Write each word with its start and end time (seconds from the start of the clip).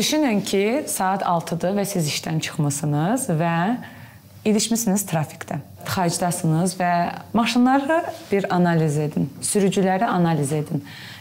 Düşünün 0.00 0.40
ki, 0.40 0.84
saat 0.88 1.20
6-dır 1.28 1.74
və 1.76 1.82
siz 1.84 2.06
işdən 2.08 2.38
çıxmısınız 2.40 3.26
və 3.36 3.56
ilişmisiniz 4.48 5.02
trafikdə. 5.04 5.58
Tıxacdasınız 5.84 6.72
və 6.78 6.92
maşınları 7.36 7.98
bir 8.30 8.46
analiz 8.54 8.96
edin, 8.98 9.28
sürücüləri 9.44 10.06
analiz 10.08 10.54
edin. 10.56 10.80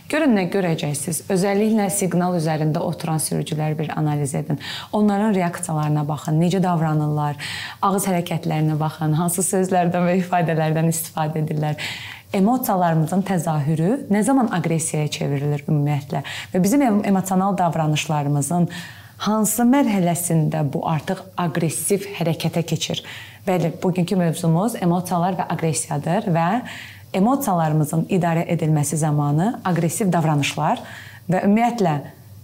Görün 0.10 0.32
nə 0.38 0.46
görəcəksiniz. 0.54 1.20
Özəlliklə 1.28 1.90
siqnal 1.92 2.38
üzərində 2.40 2.80
oturan 2.80 3.20
sürücüləri 3.20 3.76
bir 3.82 3.92
analiz 4.00 4.36
edin. 4.36 4.62
Onların 4.96 5.36
reaksiyalarına 5.36 6.06
baxın, 6.08 6.40
necə 6.40 6.64
davranırlar, 6.64 7.36
ağız 7.82 8.08
hərəkətlərinə 8.08 8.80
baxın, 8.80 9.18
hansı 9.20 9.44
sözlərdən 9.44 10.08
və 10.08 10.16
ifadələrdən 10.22 10.88
istifadə 10.94 11.44
edirlər 11.44 11.76
emosiyalarımızın 12.34 13.22
təzahürü 13.26 13.90
nə 14.12 14.22
zaman 14.24 14.52
aqressiyaya 14.54 15.10
çevrilir 15.12 15.64
ümumiyyətlə 15.68 16.22
və 16.54 16.64
bizim 16.64 16.84
emosional 16.84 17.58
davranışlarımızın 17.58 18.70
hansı 19.26 19.66
mərhələsində 19.68 20.62
bu 20.74 20.84
artıq 20.88 21.24
aqressiv 21.38 22.06
hərəkətə 22.20 22.64
keçir? 22.64 23.04
Bəli, 23.48 23.74
bugünkü 23.84 24.16
mövzumuz 24.20 24.78
emosiyalar 24.82 25.40
və 25.40 25.48
aqressiyadır 25.56 26.30
və 26.36 26.48
emosiyalarımızın 27.18 28.06
idarə 28.14 28.46
edilməsi 28.54 29.00
zamanı 29.02 29.56
aqressiv 29.66 30.12
davranışlar 30.14 30.84
və 31.30 31.44
ümumiyyətlə 31.48 31.96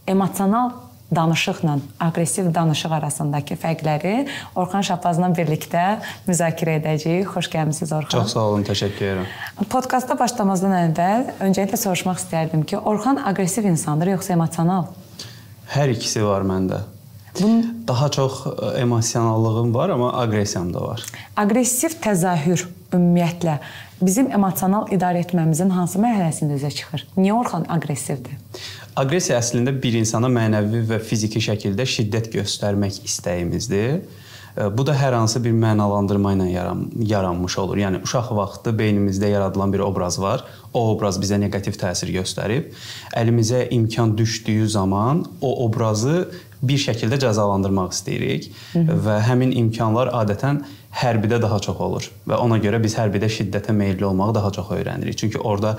emosional 0.07 0.73
danışıqla 1.15 1.77
aqressiv 1.99 2.49
danışıq 2.55 2.93
arasındakı 2.97 3.57
fərqləri 3.61 4.15
Orxan 4.55 4.85
Şapazla 4.89 5.29
birlikdə 5.37 5.85
müzakirə 6.25 6.79
edəcəyik. 6.79 7.29
Xoş 7.35 7.51
gəlmisiniz 7.53 7.93
Orxan. 7.93 8.21
Çox 8.21 8.33
sağ 8.33 8.47
olun, 8.49 8.65
təşəkkür 8.65 9.11
edirəm. 9.11 9.29
Podkastda 9.69 10.17
başlamazdan 10.19 10.73
əvvəl 10.79 11.29
öncəliklə 11.45 11.79
soruşmaq 11.83 12.19
istərdim 12.23 12.65
ki, 12.65 12.81
Orxan 12.81 13.21
aqressiv 13.21 13.69
insandır 13.69 14.15
yoxsa 14.15 14.33
emosional? 14.33 14.89
Hər 15.75 15.93
ikisi 15.93 16.25
var 16.25 16.45
məndə. 16.47 16.84
Bunun 17.39 17.83
daha 17.87 18.09
çox 18.09 18.45
e, 18.47 18.79
emosionallığım 18.79 19.75
var, 19.75 19.89
amma 19.89 20.13
aqressiyam 20.13 20.73
da 20.73 20.81
var. 20.81 21.05
Aqressiv 21.35 21.97
təzahür 22.01 22.67
ümumiyyətlə 22.93 23.57
bizim 24.01 24.31
emosional 24.31 24.87
idarə 24.95 25.23
etməmizin 25.25 25.71
hansı 25.75 25.99
mərhələsində 26.03 26.59
üzə 26.59 26.71
çıxır? 26.71 27.07
Niyə 27.17 27.35
Orxan 27.35 27.65
aqressivdir? 27.77 28.37
Aqressiya 28.95 29.39
əslində 29.39 29.73
bir 29.83 29.97
insana 29.99 30.31
mənəvi 30.31 30.85
və 30.91 30.99
fiziki 31.03 31.41
şəkildə 31.43 31.87
şiddət 31.97 32.31
göstərmək 32.35 33.01
istəyimizdir. 33.03 33.99
Bu 34.77 34.85
da 34.87 34.93
hər 34.95 35.11
hansı 35.11 35.41
bir 35.43 35.51
mənalandırma 35.51 36.31
ilə 36.31 36.45
yaran, 36.47 36.85
yaranmış 36.95 37.57
olur. 37.59 37.79
Yəni 37.81 37.99
uşaq 38.07 38.29
vaxtı 38.37 38.71
beynimizdə 38.79 39.27
yaradılan 39.33 39.73
bir 39.73 39.83
obraz 39.83 40.15
var. 40.21 40.45
O 40.73 40.85
obraz 40.93 41.19
bizə 41.19 41.35
neqativ 41.41 41.75
təsir 41.81 42.13
göstərib. 42.15 42.71
Əlimizə 43.11 43.65
imkan 43.75 44.15
düşdüyü 44.17 44.69
zaman 44.69 45.25
o 45.41 45.51
obrazı 45.65 46.29
bir 46.61 46.79
şəkildə 46.81 47.20
cəzalandırmaq 47.21 47.93
istəyirik 47.95 48.49
Hı 48.73 48.79
-hı. 48.79 48.98
və 49.05 49.20
həmin 49.29 49.51
imkanlar 49.63 50.11
adətən 50.21 50.63
hərbidə 51.01 51.41
daha 51.41 51.59
çox 51.59 51.79
olur 51.79 52.09
və 52.27 52.39
ona 52.39 52.57
görə 52.63 52.81
biz 52.84 52.95
hərbidə 52.97 53.29
şiddətə 53.37 53.73
meylli 53.75 54.05
olmağı 54.05 54.35
daha 54.35 54.51
çox 54.51 54.71
öyrənirik. 54.71 55.17
Çünki 55.17 55.39
orada 55.39 55.77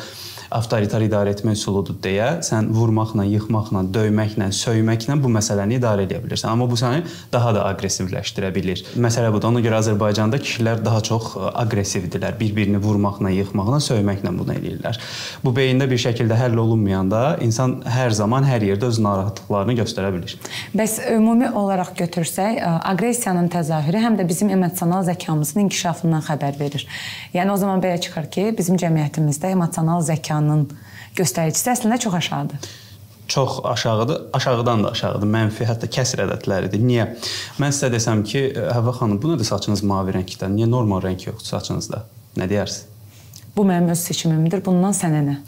avtoritar 0.54 1.02
idarə 1.02 1.32
etmə 1.34 1.54
üsuludur 1.56 1.96
deyə 2.02 2.40
sən 2.46 2.68
vurmaqla, 2.74 3.24
yıxmaqla, 3.26 3.82
döyməklə, 3.94 4.48
söyməklə 4.54 5.16
bu 5.22 5.30
məsələni 5.32 5.78
idarə 5.80 6.06
edə 6.06 6.20
bilirsən. 6.22 6.52
Amma 6.52 6.68
bu 6.70 6.78
səni 6.78 7.02
daha 7.32 7.52
da 7.56 7.64
aqressivləşdirə 7.72 8.52
bilər. 8.54 8.82
Məsələ 9.02 9.32
budur. 9.34 9.50
Ona 9.50 9.62
görə 9.64 9.80
Azərbaycanda 9.80 10.38
kişilər 10.42 10.82
daha 10.84 11.00
çox 11.06 11.32
e, 11.34 11.50
aqressivdirlər. 11.62 12.36
Bir-birini 12.40 12.80
vurmaqla, 12.82 13.32
yıxmaqla, 13.34 13.80
söyməklə 13.84 14.32
bunu 14.38 14.54
eləyirlər. 14.56 15.00
Bu 15.44 15.52
beyində 15.56 15.88
bir 15.90 16.00
şəkildə 16.02 16.38
həll 16.38 16.60
olunmayanda 16.62 17.24
insan 17.44 17.80
hər 17.86 18.14
zaman 18.16 18.46
hər 18.46 18.64
yerdə 18.70 18.90
öz 18.90 19.00
narahatlıqlarını 19.02 19.78
göstərə 19.82 20.12
bilir. 20.14 20.36
Bəs 20.76 20.98
ümumi 21.16 21.50
olaraq 21.50 21.94
götürsək, 21.98 22.60
e, 22.60 22.72
aqressiyanın 22.92 23.50
təzahürü 23.54 24.04
həm 24.06 24.20
də 24.20 24.28
bizim 24.28 24.50
emosional 24.54 25.06
zəkamızın 25.10 25.66
inkişafından 25.66 26.24
xəbər 26.30 26.60
verir. 26.60 26.86
Yəni 27.34 27.52
o 27.52 27.56
zaman 27.60 27.82
belə 27.82 28.00
çıxır 28.02 28.30
ki, 28.30 28.48
bizim 28.58 28.78
cəmiyyətimizdə 28.80 29.52
emosional 29.56 30.02
zəka 30.06 30.35
zəkanın 30.36 30.66
göstəricisi 31.16 31.70
əslində 31.72 31.98
çox 31.98 32.14
aşağıdır. 32.14 32.58
Çox 33.28 33.60
aşağıdır, 33.64 34.20
aşağıdan 34.32 34.84
da 34.84 34.90
aşağıdır. 34.90 35.26
Mənfi, 35.26 35.66
hətta 35.66 35.88
kəsr 35.90 36.22
ədədləridir. 36.26 36.78
Niyə? 36.78 37.06
Mən 37.58 37.72
sizə 37.74 37.90
desəm 37.90 38.22
ki, 38.22 38.52
Həvva 38.54 38.92
xanım, 38.94 39.18
bu 39.22 39.32
nədir 39.32 39.48
saçınız 39.48 39.82
mavi 39.82 40.14
rəngdə? 40.14 40.46
Niyə 40.52 40.68
normal 40.70 41.02
rəng 41.02 41.24
yoxdur 41.26 41.46
saçınızda? 41.46 42.04
Nə 42.36 42.46
deyərsiniz? 42.46 42.92
Bu 43.56 43.64
mənim 43.64 43.90
öz 43.90 43.98
seçimimdir. 43.98 44.62
Bundan 44.62 44.94
sənə 44.94 45.24
nə? 45.26 45.38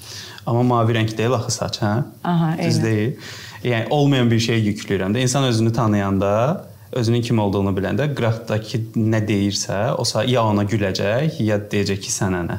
Amma 0.47 0.65
mavi 0.65 0.97
rəng 0.97 1.13
deyil 1.17 1.37
axı 1.37 1.55
saç, 1.55 1.79
hə? 1.85 1.93
Aha, 2.25 2.57
Düz 2.59 2.83
deyil. 2.83 3.31
Yəni 3.63 3.93
olmayan 3.95 4.31
bir 4.31 4.41
şeyi 4.41 4.73
yükləyirəm 4.73 5.15
də. 5.15 5.23
İnsan 5.23 5.45
özünü 5.45 5.73
tanıyanda, 5.73 6.65
özünün 6.93 7.23
kim 7.23 7.39
olduğunu 7.39 7.77
biləndə 7.77 8.09
qıraqdakı 8.15 8.81
nə 8.97 9.23
deyirsə, 9.29 9.93
o 9.95 10.03
ya 10.27 10.43
ona 10.43 10.65
güləcək, 10.65 11.39
ya 11.45 11.61
deyəcək 11.61 12.01
ki, 12.01 12.11
sənə 12.11 12.43
nə. 12.49 12.59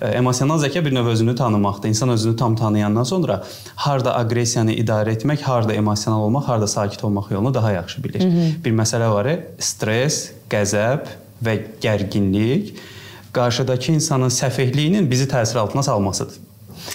Emosional 0.00 0.58
zəka 0.60 0.84
bir 0.84 0.94
növ 0.94 1.06
özünü 1.06 1.34
tanımaqdır. 1.34 1.88
İnsan 1.88 2.08
özünü 2.08 2.36
tam 2.36 2.56
tanıyandan 2.56 3.04
sonra 3.04 3.44
harda 3.74 4.14
aqressiyanı 4.14 4.72
idarə 4.72 5.14
etmək, 5.16 5.42
harda 5.42 5.72
emosional 5.72 6.20
olmaq, 6.20 6.48
harda 6.48 6.66
sakit 6.66 7.04
olmaq 7.04 7.30
yolunu 7.30 7.54
daha 7.54 7.72
yaxşı 7.72 8.04
bilir. 8.04 8.20
Hı 8.20 8.24
-hı. 8.24 8.64
Bir 8.64 8.72
məsələ 8.72 9.10
var, 9.10 9.28
stress, 9.58 10.30
qəzəb 10.50 11.00
və 11.44 11.58
gərginlik 11.82 12.74
qarşıdakı 13.32 13.92
insanın 13.92 14.28
səfehliyinin 14.28 15.10
bizi 15.10 15.28
təsir 15.28 15.58
altına 15.58 15.82
salmasıdır. 15.82 16.45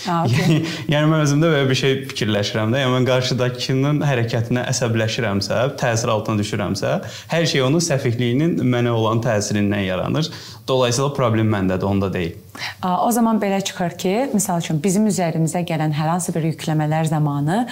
Ha, 0.05 0.21
okay. 0.27 0.61
yəni 0.91 1.09
mən 1.11 1.25
özümdə 1.25 1.49
belə 1.51 1.69
bir 1.69 1.79
şey 1.81 1.97
fikirləşirəm 2.11 2.73
də. 2.73 2.83
Yəni 2.83 2.95
mən 2.95 3.07
qarşıdakının 3.09 4.01
hərəkətinə 4.07 4.65
əsəbləşirəmsə, 4.71 5.61
təsir 5.81 6.13
altına 6.13 6.41
düşürəmsə, 6.41 6.93
hər 7.33 7.49
şey 7.53 7.65
onun 7.67 7.83
səfihliyinin 7.83 8.57
mənə 8.61 8.93
olan 8.95 9.23
təsirindən 9.25 9.85
yaranır. 9.87 10.31
Dolayısıyla 10.67 11.13
problem 11.17 11.49
məndədir, 11.51 11.87
onda 11.87 12.11
deyil. 12.13 12.37
O 12.83 13.09
zaman 13.11 13.39
belə 13.41 13.61
çıxır 13.63 13.95
ki, 13.97 14.13
məsəl 14.35 14.61
üçün 14.61 14.81
bizim 14.83 15.07
üzərimizə 15.09 15.63
gələn 15.67 15.93
hər 15.95 16.11
hansı 16.13 16.33
bir 16.35 16.45
yükləmələr 16.51 17.07
zamanı 17.09 17.63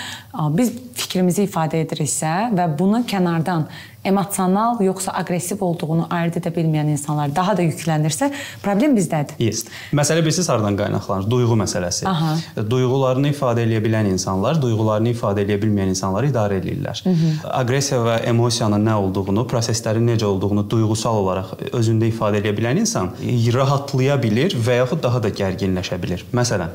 biz 0.56 0.72
fikrimizi 0.98 1.46
ifadə 1.48 1.84
ediriksə 1.84 2.50
və 2.56 2.70
bunu 2.80 3.04
kənardan 3.08 3.68
emosional 4.06 4.82
yoxsa 4.84 5.12
aqressiv 5.12 5.64
olduğunu 5.64 6.08
ayırd 6.10 6.40
edə 6.40 6.52
bilməyən 6.56 6.94
insanlar 6.94 7.34
daha 7.36 7.56
da 7.58 7.64
yüklənirsə, 7.66 8.30
problem 8.64 8.96
bizdədir. 8.98 9.36
Yes. 9.44 9.66
Məsələ 9.96 10.24
bilirsiniz 10.24 10.50
hardan 10.50 10.78
qaynaqlanır? 10.80 11.28
Duyğu 11.32 11.58
məsələsi. 11.64 12.06
Aha. 12.08 12.36
Duyğularını 12.72 13.34
ifadə 13.34 13.66
edə 13.68 13.82
bilən 13.84 14.08
insanlar, 14.14 14.62
duyğularını 14.62 15.12
ifadə 15.14 15.44
edə 15.44 15.60
bilməyən 15.60 15.92
insanları 15.96 16.32
idarə 16.32 16.62
edirlər. 16.62 17.04
Hı 17.04 17.10
-hı. 17.10 17.34
Aqressiya 17.62 18.00
və 18.06 18.16
emosiyanın 18.32 18.86
nə 18.88 18.94
olduğunu, 18.94 19.48
proseslərin 19.52 20.08
necə 20.14 20.26
olduğunu 20.26 20.70
duyğusal 20.70 21.18
olaraq 21.24 21.54
özündə 21.72 22.08
ifadə 22.14 22.40
edə 22.42 22.56
bilən 22.58 22.80
insan 22.80 23.12
rahatlaya 23.54 24.22
bilir 24.24 24.56
və 24.68 24.80
yaxud 24.84 25.04
daha 25.04 25.24
da 25.24 25.30
gərginləşə 25.30 26.02
bilir. 26.02 26.26
Məsələn, 26.34 26.72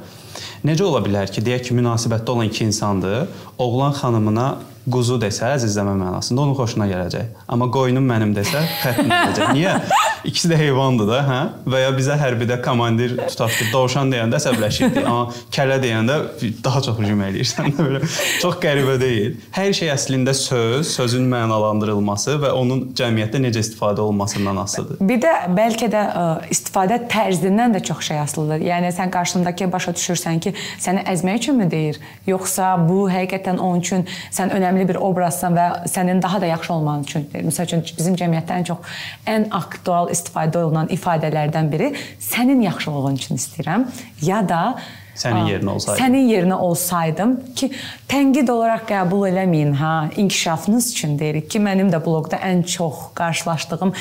necə 0.65 0.83
ola 0.83 1.01
bilər 1.01 1.33
ki, 1.33 1.41
deyək 1.45 1.69
ki, 1.69 1.75
münasibətdə 1.75 2.31
olan 2.31 2.47
iki 2.47 2.65
insandır, 2.65 3.29
oğlan 3.59 3.93
xanımına 3.93 4.74
quzu 4.91 5.17
desə 5.22 5.55
əzizləmə 5.55 5.95
mənasında 5.97 6.43
onun 6.45 6.56
xoşuna 6.59 6.89
gələcək. 6.91 7.45
Amma 7.49 7.71
qoyunum 7.72 8.05
mənim 8.09 8.34
desə 8.37 8.61
xətm 8.83 9.09
edəcək. 9.09 9.55
Niyə? 9.56 9.77
İkisi 10.25 10.49
də 10.49 10.56
heyvandır 10.56 11.09
da, 11.09 11.19
hə? 11.28 11.39
Və 11.69 11.81
ya 11.83 11.91
bizə 11.93 12.15
hərbidə 12.17 12.56
komandir 12.65 13.12
tutaq 13.28 13.53
ki, 13.59 13.67
dovşan 13.73 14.09
deyəndə 14.12 14.39
əsəbləşirdi, 14.39 15.03
amma 15.05 15.27
kələ 15.53 15.77
deyəndə 15.83 16.17
daha 16.65 16.81
çox 16.87 16.97
hücum 17.00 17.21
eləyirsən 17.27 17.75
də 17.77 17.84
belə. 17.89 18.00
Çox 18.41 18.56
qəribə 18.62 18.94
deyil. 19.00 19.37
Hər 19.53 19.75
şey 19.77 19.93
əslində 19.93 20.33
söz, 20.37 20.89
sözün 20.94 21.28
mənalandırılması 21.28 22.39
və 22.41 22.53
onun 22.56 22.87
cəmiyyətdə 22.97 23.43
necə 23.44 23.61
istifadə 23.65 24.00
olunmasından 24.05 24.62
asılıdır. 24.65 25.03
Bir 25.12 25.21
də 25.27 25.34
bəlkə 25.59 25.91
də 25.93 26.05
ə, 26.09 26.25
istifadə 26.56 27.03
tərzindən 27.12 27.77
də 27.77 27.84
çox 27.84 28.09
şey 28.09 28.23
asılıdır. 28.25 28.65
Yəni 28.65 28.94
sən 28.97 29.12
qarşındakı 29.12 29.69
başa 29.73 29.93
düşürsən 29.97 30.41
ki, 30.41 30.55
səni 30.81 31.05
əzmək 31.12 31.43
üçünmü 31.43 31.69
deyir, 31.69 32.00
yoxsa 32.26 32.75
bu 32.88 33.05
həqiqətən 33.12 33.61
onun 33.61 33.85
üçün 33.85 34.09
sən 34.32 34.56
önəmli 34.56 34.74
önəmli 34.75 34.88
bir 34.91 34.99
obrazsan 35.03 35.55
və 35.55 35.67
sənin 35.91 36.23
daha 36.23 36.41
da 36.43 36.50
yaxşı 36.50 36.73
olman 36.75 37.05
üçün, 37.06 37.26
məsəl 37.32 37.69
üçün 37.69 37.85
bizim 37.99 38.19
cəmiyyətdə 38.19 38.59
ən 38.59 38.67
çox 38.67 38.99
ən 39.31 39.47
aktual 39.55 40.11
istifadə 40.11 40.65
olunan 40.65 40.91
ifadələrdən 40.91 41.71
biri 41.71 41.93
sənin 42.19 42.65
yaxşılığın 42.67 43.21
üçün 43.21 43.38
istəyirəm. 43.38 43.87
Ya 44.23 44.43
da 44.49 44.76
Sənin 45.14 45.46
yerinə 45.46 45.70
olsaydım. 45.70 46.00
Sənin 46.02 46.28
yerinə 46.28 46.56
olsaydım 46.58 47.34
ki, 47.55 47.69
tənqid 48.11 48.50
olaraq 48.50 48.82
qəbul 48.88 49.28
eləməyin, 49.28 49.75
ha, 49.78 49.93
inkişafınız 50.16 50.90
üçün 50.93 51.14
deyirik 51.19 51.46
ki, 51.50 51.61
mənim 51.62 51.93
də 51.93 52.00
bloqda 52.02 52.40
ən 52.43 52.64
çox 52.66 53.12
qarşılaşdığım 53.14 53.94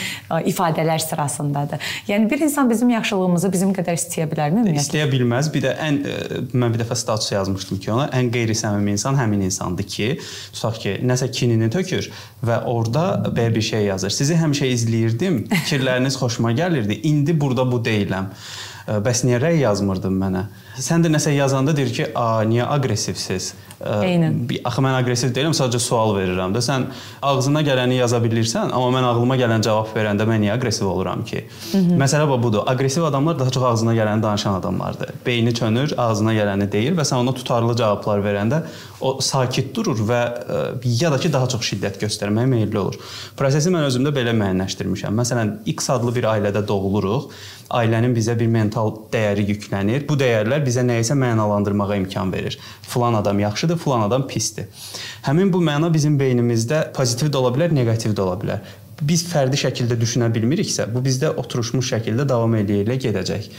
ifadələr 0.50 1.00
sırasındadır. 1.06 1.92
Yəni 2.07 2.30
bir 2.31 2.39
insan 2.48 2.69
bizim 2.69 2.89
yaxşılığımızı 2.95 3.51
bizim 3.54 3.75
qədər 3.77 4.00
istəyə 4.00 4.27
bilərmi? 4.31 4.65
İstəyə 4.74 5.06
bilməz. 5.12 5.51
Bir 5.54 5.68
də 5.68 5.75
ən 5.86 6.01
mən 6.54 6.74
bir 6.74 6.81
dəfə 6.81 6.98
status 6.98 7.31
yazmışdım 7.36 7.83
ki, 7.86 7.94
ona 7.94 8.10
ən 8.10 8.33
qeyri-səmimi 8.33 8.98
insan 8.98 9.18
həmin 9.19 9.45
insandır 9.45 9.89
ki, 9.95 10.10
tutaq 10.57 10.81
ki, 10.81 10.98
nəsə 11.06 11.30
kinini 11.31 11.69
tökür 11.74 12.10
və 12.42 12.63
orada 12.65 13.07
belə 13.30 13.54
bir 13.56 13.62
şey 13.62 13.89
yazır. 13.92 14.18
Sizi 14.18 14.42
həmişə 14.42 14.74
izləyirdim, 14.74 15.44
fikirləriniz 15.54 16.18
xoşuma 16.18 16.51
gəlirdi. 16.57 17.04
İndi 17.06 17.39
burada 17.42 17.69
bu 17.71 17.83
deyiləm. 17.86 18.33
Bəs 18.84 19.22
niyə 19.24 19.38
rəy 19.40 19.62
yazmırdın 19.62 20.16
mənə? 20.20 20.48
Sən 20.76 21.06
də 21.06 21.12
nəsə 21.14 21.32
yazanda 21.32 21.72
deyir 21.76 21.94
ki, 21.96 22.06
"A, 22.16 22.44
niyə 22.44 22.66
aqressivsiz?" 22.68 23.54
Eynən. 23.84 24.38
Axı 24.64 24.84
mən 24.84 24.96
aqressiv 24.96 25.34
deyiləm, 25.36 25.54
sadəcə 25.58 25.80
sual 25.84 26.14
verirəm 26.16 26.54
də. 26.56 26.62
Sən 26.64 26.86
ağzına 27.26 27.64
gələni 27.68 27.98
yaza 28.00 28.20
bilirsən, 28.24 28.72
amma 28.72 28.92
mən 28.96 29.08
ağlıma 29.10 29.38
gələn 29.40 29.66
cavab 29.66 29.92
verəndə 29.96 30.28
mən 30.30 30.44
niyə 30.46 30.54
aqressiv 30.56 30.88
oluram 30.88 31.24
ki? 31.26 31.44
Hı 31.72 31.78
-hı. 31.78 31.98
Məsələ 32.04 32.42
budur. 32.44 32.64
Aqressiv 32.66 33.04
adamlar 33.04 33.40
daha 33.40 33.50
çox 33.50 33.64
ağzına 33.64 33.96
gələni 33.96 34.24
danışan 34.24 34.54
adamlardır. 34.54 35.10
Beyni 35.26 35.54
çönür, 35.54 35.94
ağzına 35.98 36.34
gələni 36.34 36.72
deyir 36.72 36.94
və 36.98 37.04
sən 37.04 37.16
ona 37.16 37.34
tutarlı 37.34 37.76
cavablar 37.76 38.20
verəndə 38.20 38.62
o 39.02 39.22
sakit 39.22 39.76
durur 39.76 39.98
və 40.00 40.22
ya 41.02 41.12
da 41.12 41.18
ki 41.18 41.34
daha 41.34 41.48
çox 41.48 41.62
şiddət 41.62 42.00
göstərməyə 42.04 42.46
meylli 42.46 42.80
olur. 42.80 42.96
Prosesi 43.38 43.70
mən 43.70 43.84
özümdə 43.90 44.14
belə 44.16 44.32
müəyyənləşdirmişəm. 44.32 45.20
Məsələn, 45.22 45.58
X 45.66 45.90
adlı 45.90 46.16
bir 46.16 46.24
ailədə 46.24 46.68
doğuluruq 46.68 47.30
ailənin 47.74 48.14
bizə 48.16 48.36
bir 48.40 48.50
mental 48.52 48.92
dəyəri 49.14 49.46
yüklənir. 49.54 50.06
Bu 50.10 50.18
dəyərlər 50.20 50.64
bizə 50.66 50.84
nəyisə 50.86 51.16
mənalandırmağa 51.20 51.98
imkan 52.02 52.32
verir. 52.34 52.58
Filan 52.82 53.18
adam 53.18 53.40
yaxşıdır, 53.40 53.73
filan 53.78 54.08
adam 54.08 54.28
pisdir. 54.28 54.70
Həmin 55.25 55.52
bu 55.54 55.62
məna 55.64 55.92
bizim 55.94 56.18
beynimizdə 56.20 56.86
pozitiv 56.96 57.31
də 57.34 57.42
ola 57.42 57.54
bilər, 57.56 57.75
neqativ 57.75 58.16
də 58.18 58.25
ola 58.25 58.38
bilər. 58.42 58.64
Biz 59.04 59.25
fərdi 59.28 59.58
şəkildə 59.60 59.98
düşünə 60.00 60.30
bilmiriksə, 60.31 60.86
bu 60.94 61.02
bizdə 61.04 61.34
oturmuş 61.42 61.94
şəkildə 61.96 62.28
davam 62.30 62.54
eləyə 62.56 62.98
gedəcək. 63.08 63.50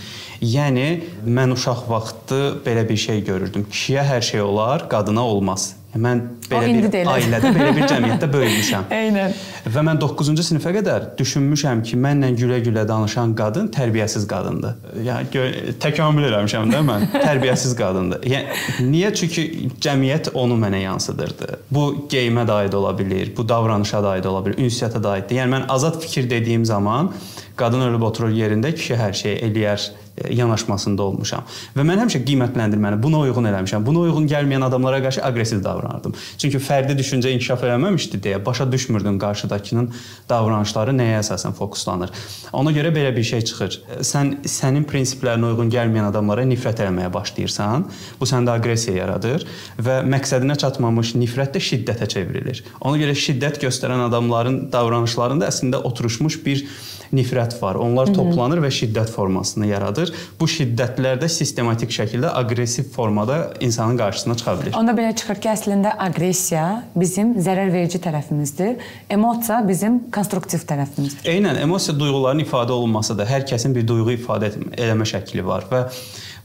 Yəni 0.41 0.87
mən 1.27 1.53
uşaq 1.57 1.85
vaxtı 1.91 2.43
belə 2.65 2.87
bir 2.89 2.97
şey 2.97 3.25
görürdüm. 3.27 3.67
Kişiyə 3.71 4.07
hər 4.09 4.23
şey 4.23 4.41
olar, 4.41 4.89
qadına 4.89 5.27
olmaz. 5.27 5.75
Mən 6.05 6.21
belə 6.51 6.71
bir 6.75 6.97
elə. 7.01 7.13
ailədə, 7.15 7.51
belə 7.55 7.71
bir 7.77 7.87
cəmiyyətdə 7.91 8.29
böyümüşəm. 8.33 8.87
Eynən. 8.95 9.37
Və 9.75 9.85
mən 9.87 10.01
9-cu 10.03 10.45
sinifə 10.49 10.73
qədər 10.75 11.07
düşünmüşəm 11.19 11.85
ki, 11.87 11.99
mənlə 12.03 12.33
gülə-gülə 12.39 12.83
danışan 12.89 13.35
qadın 13.39 13.71
tərbiyəsiz 13.75 14.27
qadındır. 14.31 14.81
Yəni 15.07 15.77
təkamül 15.83 16.27
eləmişəm 16.31 16.75
də 16.75 16.83
mən. 16.89 17.07
tərbiyəsiz 17.29 17.77
qadındır. 17.79 18.27
Yəni 18.27 18.91
niyə? 18.91 19.13
Çünki 19.15 19.71
cəmiyyət 19.85 20.33
onu 20.35 20.59
mənə 20.59 20.83
yansıdırdı. 20.85 21.61
Bu 21.71 21.87
geyimə 22.11 22.47
də 22.49 22.65
aid 22.65 22.75
ola 22.75 22.91
bilər, 22.99 23.31
bu 23.37 23.47
davranışa 23.49 24.03
da 24.03 24.17
aid 24.19 24.29
ola 24.31 24.43
bilər, 24.45 24.59
ünsiyyətə 24.67 25.03
də 25.05 25.17
aiddir. 25.19 25.41
Yəni 25.43 25.57
mən 25.59 25.71
azad 25.73 26.01
fikir 26.03 26.29
dediyim 26.31 26.67
zaman 26.67 27.13
qadın 27.57 27.89
ölüb 27.89 28.03
oturur 28.03 28.33
yerində, 28.35 28.73
kişi 28.75 28.99
hər 28.99 29.13
şeyi 29.19 29.43
eləyər 29.49 29.91
yanaşmasında 30.31 31.03
olmuşam. 31.03 31.43
Və 31.75 31.83
mən 31.87 31.99
həmişə 32.05 32.21
qiymətləndirməni 32.27 33.01
buna 33.03 33.19
uyğun 33.25 33.49
eləmişəm. 33.51 33.83
Buna 33.87 34.05
uyğun 34.07 34.29
gəlməyən 34.31 34.65
adamlara 34.69 35.01
qarşı 35.03 35.25
aqressiv 35.27 35.65
davranırdım. 35.65 36.15
Çünki 36.39 36.61
fərdi 36.63 36.95
düşüncə 36.99 37.33
inkişaf 37.35 37.65
eləməmişdi 37.67 38.21
deyə 38.23 38.39
başa 38.47 38.69
düşmürdün 38.73 39.19
qarşıdakının 39.19 39.91
davranışları 40.31 40.95
nəyə 40.95 41.19
əsasən 41.23 41.57
fokuslanır. 41.59 42.15
Ona 42.53 42.71
görə 42.77 42.95
belə 42.95 43.11
bir 43.17 43.27
şey 43.27 43.45
çıxır. 43.51 43.81
Sən 44.07 44.33
sənin 44.47 44.87
prinsiplərinə 44.87 45.51
uyğun 45.51 45.75
gəlməyən 45.75 46.11
adamlara 46.13 46.47
nifrət 46.47 46.85
eləməyə 46.87 47.11
başlayırsan. 47.15 47.89
Bu 48.21 48.31
səndə 48.31 48.55
aqressiya 48.55 48.97
yaradır 49.03 49.49
və 49.83 50.01
məqsədinə 50.15 50.59
çatmamış 50.63 51.17
nifrət 51.19 51.59
də 51.59 51.67
şiddətə 51.73 52.09
çevrilir. 52.15 52.63
Ona 52.81 53.03
görə 53.03 53.19
şiddət 53.19 53.59
göstərən 53.67 54.07
adamların 54.07 54.69
davranışlarında 54.73 55.51
əslində 55.51 55.83
oturmuş 55.83 56.39
bir 56.47 56.69
nifrət 57.13 57.57
var. 57.61 57.79
Onlar 57.81 58.13
toplanır 58.15 58.63
və 58.65 58.71
şiddət 58.75 59.13
formasını 59.15 59.69
yaradır. 59.71 60.13
Bu 60.41 60.49
şiddətlər 60.51 61.21
də 61.23 61.29
sistematik 61.33 61.93
şəkildə 61.95 62.33
aqressiv 62.41 62.91
formada 62.95 63.39
insanın 63.61 63.99
qarşısına 64.01 64.37
çıxa 64.41 64.57
bilər. 64.61 64.77
Onda 64.79 64.97
belə 64.97 65.15
çıxır 65.19 65.41
ki, 65.41 65.51
əslində 65.55 65.95
aqressiya 66.09 66.67
bizim 66.97 67.35
zərərverici 67.45 68.01
tərəfimizdir, 68.05 68.77
emosiya 69.11 69.61
bizim 69.69 70.01
konstruktiv 70.15 70.65
tərəfimizdir. 70.69 71.27
Eynən, 71.31 71.61
emosiya 71.65 71.97
duyğuların 71.99 72.45
ifadə 72.47 72.77
olunmasıdır. 72.77 73.29
Hər 73.31 73.49
kəsin 73.51 73.75
bir 73.77 73.87
duyğu 73.89 74.17
ifadə 74.19 74.53
etmə 74.55 75.09
şəkli 75.09 75.45
var 75.47 75.69
və 75.71 75.87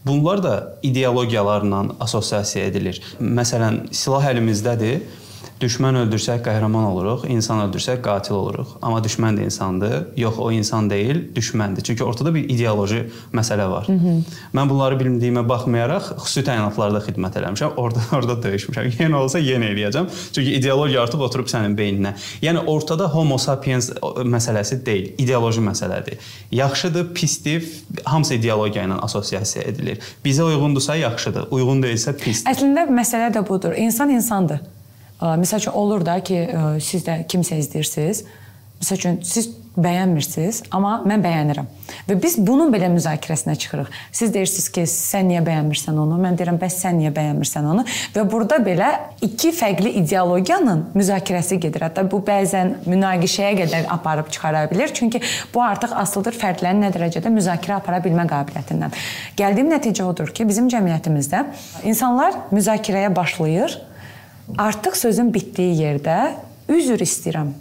bunlar 0.05 0.43
da 0.43 0.53
ideologiyalarla 0.83 1.85
assosiasiya 1.99 2.65
edilir. 2.71 3.01
Məsələn, 3.19 3.87
silah 3.95 4.29
əlimizdədir 4.31 5.01
Düşmən 5.59 5.97
öldürsək 5.99 6.39
qəhrəman 6.45 6.85
oluruq, 6.87 7.25
insan 7.27 7.59
öldürsək 7.65 7.97
qatil 8.03 8.37
oluruq. 8.37 8.77
Amma 8.79 9.01
düşmən 9.03 9.35
də 9.35 9.47
insandır. 9.49 9.95
Yox, 10.15 10.37
o 10.39 10.51
insan 10.55 10.87
deyil, 10.87 11.19
düşməndir. 11.35 11.83
Çünki 11.83 12.03
ortada 12.03 12.31
bir 12.35 12.45
ideoloji 12.49 13.01
məsələ 13.35 13.65
var. 13.71 13.87
Hı 13.87 13.91
-hı. 13.91 14.13
Mən 14.55 14.69
bunları 14.69 14.95
bilmədiyimə 15.01 15.43
baxmayaraq 15.49 16.13
xüsusi 16.21 16.45
təyinatlarda 16.47 17.01
xidmət 17.07 17.41
eləmişəm. 17.41 17.75
Orada 17.75 17.99
orada 18.17 18.37
döyüşmüşəm. 18.47 18.87
Yenə 19.01 19.15
olsa 19.15 19.39
yenə 19.39 19.73
eləyəcəm. 19.73 20.07
Çünki 20.31 20.55
ideologiya 20.61 21.03
artıq 21.03 21.25
oturub 21.27 21.51
sənin 21.51 21.75
beyninə. 21.77 22.15
Yəni 22.41 22.63
ortada 22.65 23.11
homo 23.13 23.37
sapiens 23.37 23.91
məsələsi 24.23 24.85
deyil, 24.85 25.11
ideoloji 25.17 25.59
məsələdir. 25.59 26.17
Yaxşıdır, 26.51 27.13
pisdir, 27.13 27.63
hamısı 28.05 28.33
ideologiya 28.33 28.85
ilə 28.85 28.99
assosiasiya 29.01 29.63
edilir. 29.65 29.99
Bizə 30.25 30.43
uyğundursa 30.43 30.95
yaxşıdır, 30.95 31.51
uyğun 31.51 31.83
deyilsə 31.83 32.13
pisdir. 32.13 32.51
Əslində 32.51 32.87
məsələ 32.87 33.33
də 33.35 33.47
budur. 33.49 33.73
İnsan 33.75 34.09
insandır. 34.09 34.78
Məsəl 35.19 35.63
üçün 35.63 35.71
olur 35.71 36.05
da 36.05 36.19
ki, 36.23 36.43
siz 36.83 37.03
də 37.07 37.23
kimsə 37.27 37.59
izləyirsiniz. 37.59 38.23
Məsəl 38.79 39.01
üçün 39.01 39.17
siz 39.27 39.49
bəyənmirsiniz, 39.79 40.61
amma 40.75 40.97
mən 41.07 41.21
bəyənirəm. 41.23 41.67
Və 42.07 42.15
biz 42.19 42.37
bunun 42.43 42.71
belə 42.73 42.87
müzakirəsinə 42.91 43.53
çıxırıq. 43.59 43.89
Siz 44.15 44.31
deyirsiniz 44.33 44.67
ki, 44.75 44.83
sən 44.89 45.27
niyə 45.29 45.41
bəyənmirsən 45.45 45.99
onu? 45.99 46.17
Mən 46.19 46.39
deyirəm, 46.39 46.57
bəs 46.59 46.77
sən 46.81 46.97
niyə 46.99 47.11
bəyənmirsən 47.15 47.67
onu? 47.69 47.83
Və 48.15 48.23
burada 48.31 48.57
belə 48.63 48.89
iki 49.23 49.51
fərqli 49.55 49.93
ideologiyanın 50.01 50.85
müzakirəsi 50.97 51.59
gedir. 51.63 51.85
Hətta 51.87 52.05
bu 52.11 52.21
bəzən 52.27 52.73
münaqişəyə 52.89 53.51
qədər 53.61 53.91
aparıb 53.95 54.31
çıxara 54.33 54.65
bilər. 54.71 54.91
Çünki 54.95 55.21
bu 55.53 55.63
artıq 55.63 55.95
asılıdır 56.03 56.39
fərdlərin 56.39 56.83
nə 56.83 56.91
dərəcədə 56.95 57.31
müzakirə 57.35 57.79
apara 57.79 58.01
bilmə 58.03 58.27
qabiliyyətindən. 58.31 58.95
Gəldiyim 59.39 59.71
nəticə 59.75 60.07
odur 60.07 60.33
ki, 60.35 60.47
bizim 60.49 60.71
cəmiyyətimizdə 60.71 61.45
insanlar 61.87 62.45
müzakirəyə 62.51 63.15
başlayır 63.15 63.79
Artıq 64.57 64.95
sözün 64.97 65.33
bitdiyi 65.33 65.75
yerdə 65.81 66.15
üzr 66.71 67.01
istəyirəm. 67.03 67.51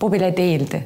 Bu 0.00 0.10
belə 0.12 0.30
deyildi. 0.36 0.82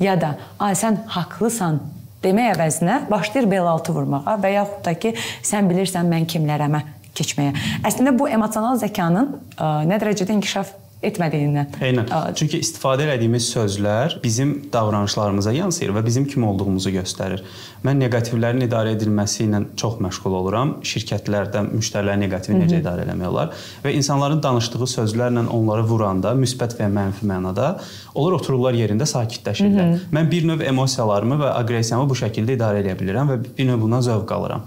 Ya 0.00 0.14
da 0.20 0.36
ay 0.58 0.76
sən 0.78 1.02
haqlısan 1.10 1.80
demək 2.24 2.54
əvəzinə 2.54 3.00
başlayır 3.10 3.48
belaltı 3.50 3.94
vurmağa 3.96 4.36
və 4.40 4.54
yaxud 4.54 4.84
da 4.86 4.94
ki, 4.94 5.14
sən 5.44 5.68
bilirsən 5.70 6.08
mən 6.08 6.28
kimlərəmə 6.30 6.82
keçməyə. 7.16 7.54
Əslində 7.84 8.14
bu 8.16 8.28
emosional 8.30 8.78
zəkanın 8.80 9.34
ə, 9.56 9.70
nə 9.88 9.98
dərəcədə 10.00 10.36
inkişaf 10.38 10.72
etmədiyindən. 11.00 11.76
Eynən. 11.80 12.08
Çünki 12.36 12.58
istifadə 12.60 13.06
etdiyimiz 13.08 13.46
sözlər 13.54 14.18
bizim 14.20 14.52
davranışlarımıza 14.72 15.52
yansıyır 15.56 15.94
və 15.96 16.02
bizim 16.06 16.26
kim 16.28 16.44
olduğumuzu 16.44 16.92
göstərir. 16.92 17.40
Mən 17.86 18.02
neqativlərin 18.02 18.66
idarə 18.66 18.92
edilməsi 18.96 19.46
ilə 19.46 19.62
çox 19.80 19.96
məşğul 20.04 20.36
oluram. 20.42 20.74
Şirkətlərdə 20.84 21.62
müştərilər 21.70 22.20
neqativi 22.20 22.58
necə 22.58 22.74
Hı 22.74 22.76
-hı. 22.76 22.82
idarə 22.82 23.06
etmək 23.06 23.28
olar 23.28 23.54
və 23.84 23.94
insanların 23.96 24.42
danışdığı 24.42 24.90
sözlərlə 24.96 25.46
onları 25.48 25.86
vuranda, 25.88 26.34
müsbət 26.34 26.76
və 26.80 26.90
mənfi 26.92 27.24
mənada 27.24 27.80
onlar 28.14 28.36
otururlar 28.40 28.74
yerində 28.74 29.08
sakitləşirlər. 29.08 29.88
Hı 29.92 29.96
-hı. 29.96 30.12
Mən 30.12 30.30
bir 30.30 30.46
növ 30.46 30.60
emosiyalarımı 30.60 31.34
və 31.34 31.50
aqressiyamı 31.64 32.08
bu 32.10 32.14
şəkildə 32.14 32.58
idarə 32.58 32.84
edə 32.84 32.98
bilirəm 33.00 33.32
və 33.32 33.40
bir 33.58 33.66
növ 33.66 33.80
bundan 33.80 34.00
zövq 34.00 34.32
alıram 34.34 34.62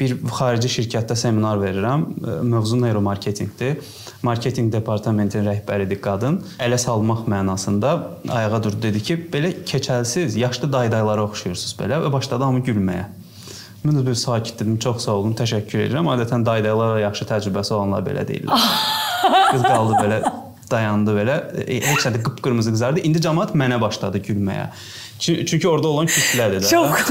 bir 0.00 0.14
xarici 0.30 0.68
şirkətdə 0.68 1.16
seminar 1.16 1.58
verirəm. 1.58 2.06
Mövzu 2.42 2.80
neuromarketinqdir. 2.80 3.76
Marketinq 4.22 4.72
departamentinin 4.72 5.46
rəhbəridir 5.46 6.00
qadın. 6.02 6.40
Ələ 6.58 6.78
salmaq 6.82 7.28
mənasında 7.30 7.92
ayağa 8.34 8.62
durdu 8.64 8.82
dedi 8.88 9.02
ki, 9.02 9.16
belə 9.32 9.52
keçəlsiz, 9.68 10.34
yaşlı 10.40 10.72
daydaylara 10.72 11.28
oxşuyursunuz 11.28 11.76
belə 11.78 12.00
və 12.02 12.10
başladı 12.12 12.48
hamı 12.48 12.64
gülməyə. 12.66 13.06
Mən 13.86 14.00
də 14.00 14.02
bir 14.08 14.18
sakit 14.18 14.58
dedim, 14.58 14.78
çox 14.82 15.04
sağ 15.06 15.20
olun, 15.20 15.38
təşəkkür 15.38 15.84
edirəm. 15.86 16.10
Adətən 16.16 16.42
daydaylarla 16.46 16.98
yaxşı 17.04 17.30
təcrübəsi 17.30 17.76
olanlar 17.78 18.02
belə 18.06 18.26
deyirlər. 18.26 18.68
Qız 19.52 19.62
qaldı 19.62 20.02
belə 20.02 20.20
dayandı 20.70 21.16
belə. 21.18 21.36
E, 21.64 21.80
heç 21.84 22.06
nədə 22.08 22.22
qıpqırmızı 22.26 22.74
qızardı. 22.76 23.04
İndi 23.08 23.22
cəmaət 23.24 23.54
mənə 23.58 23.80
başladı 23.80 24.22
gülməyə. 24.28 24.70
Çünki 25.18 25.68
orada 25.68 25.88
olan 25.88 26.06
kütlədir 26.06 26.62
də. 26.62 26.68
Çox. 26.70 27.08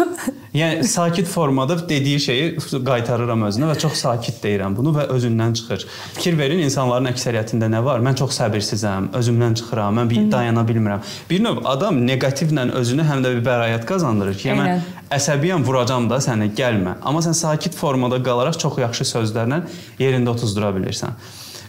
yəni 0.58 0.84
sakit 0.88 1.28
formada 1.28 1.76
dediyi 1.90 2.20
şeyi 2.20 2.46
qaytarıram 2.86 3.44
özünə 3.50 3.68
və 3.72 3.76
çox 3.82 4.00
sakit 4.00 4.40
deyirəm 4.44 4.78
bunu 4.78 4.94
və 4.96 5.08
özündən 5.14 5.56
çıxır. 5.60 5.86
Fikir 6.16 6.38
verin 6.40 6.64
insanların 6.64 7.12
əksəriyyətində 7.12 7.70
nə 7.74 7.82
var? 7.84 8.04
Mən 8.06 8.18
çox 8.22 8.38
səbirsizəm, 8.40 9.12
özümdən 9.18 9.58
çıxıram, 9.60 10.00
mən 10.00 10.12
bir 10.14 10.30
dayana 10.32 10.64
bilmirəm. 10.68 11.04
Bir 11.30 11.44
növ 11.44 11.60
adam 11.66 12.00
neqativlə 12.08 12.70
özünü 12.80 13.08
həm 13.10 13.26
də 13.26 13.34
bir 13.38 13.44
bəraət 13.50 13.88
qazandırır 13.90 14.40
ki, 14.40 14.54
mən 14.56 14.88
əsəbiyəm, 15.20 15.68
vuracam 15.68 16.08
da 16.10 16.22
səni, 16.24 16.50
gəlmə. 16.56 16.98
Amma 17.04 17.24
sən 17.26 17.36
sakit 17.38 17.76
formada 17.76 18.22
qalaraq 18.24 18.60
çox 18.64 18.80
yaxşı 18.86 19.12
sözlərlə 19.12 19.66
yerində 20.00 20.32
otuzdura 20.32 20.72
bilirsən. 20.76 21.20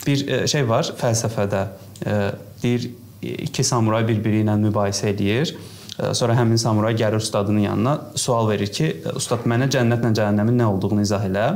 Bir 0.09 0.25
e, 0.25 0.45
şey 0.49 0.65
var 0.69 0.89
fəlsəfədə. 0.99 1.65
E, 2.07 2.15
deyir 2.63 2.89
iki 3.23 3.65
samuray 3.67 4.07
bir-biri 4.09 4.41
ilə 4.45 4.57
mübahisə 4.63 5.13
eləyir. 5.13 5.53
Sonra 6.15 6.37
həmin 6.39 6.57
samuray 6.63 6.95
gəlir 6.95 7.19
ustadının 7.19 7.65
yanına, 7.65 7.93
sual 8.15 8.47
verir 8.47 8.71
ki, 8.71 8.87
ustad 9.19 9.43
mənə 9.51 9.67
cənnətlə 9.75 10.13
cəhənnəmin 10.15 10.61
nə 10.61 10.69
olduğunu 10.71 11.03
izah 11.03 11.25
elə. 11.27 11.47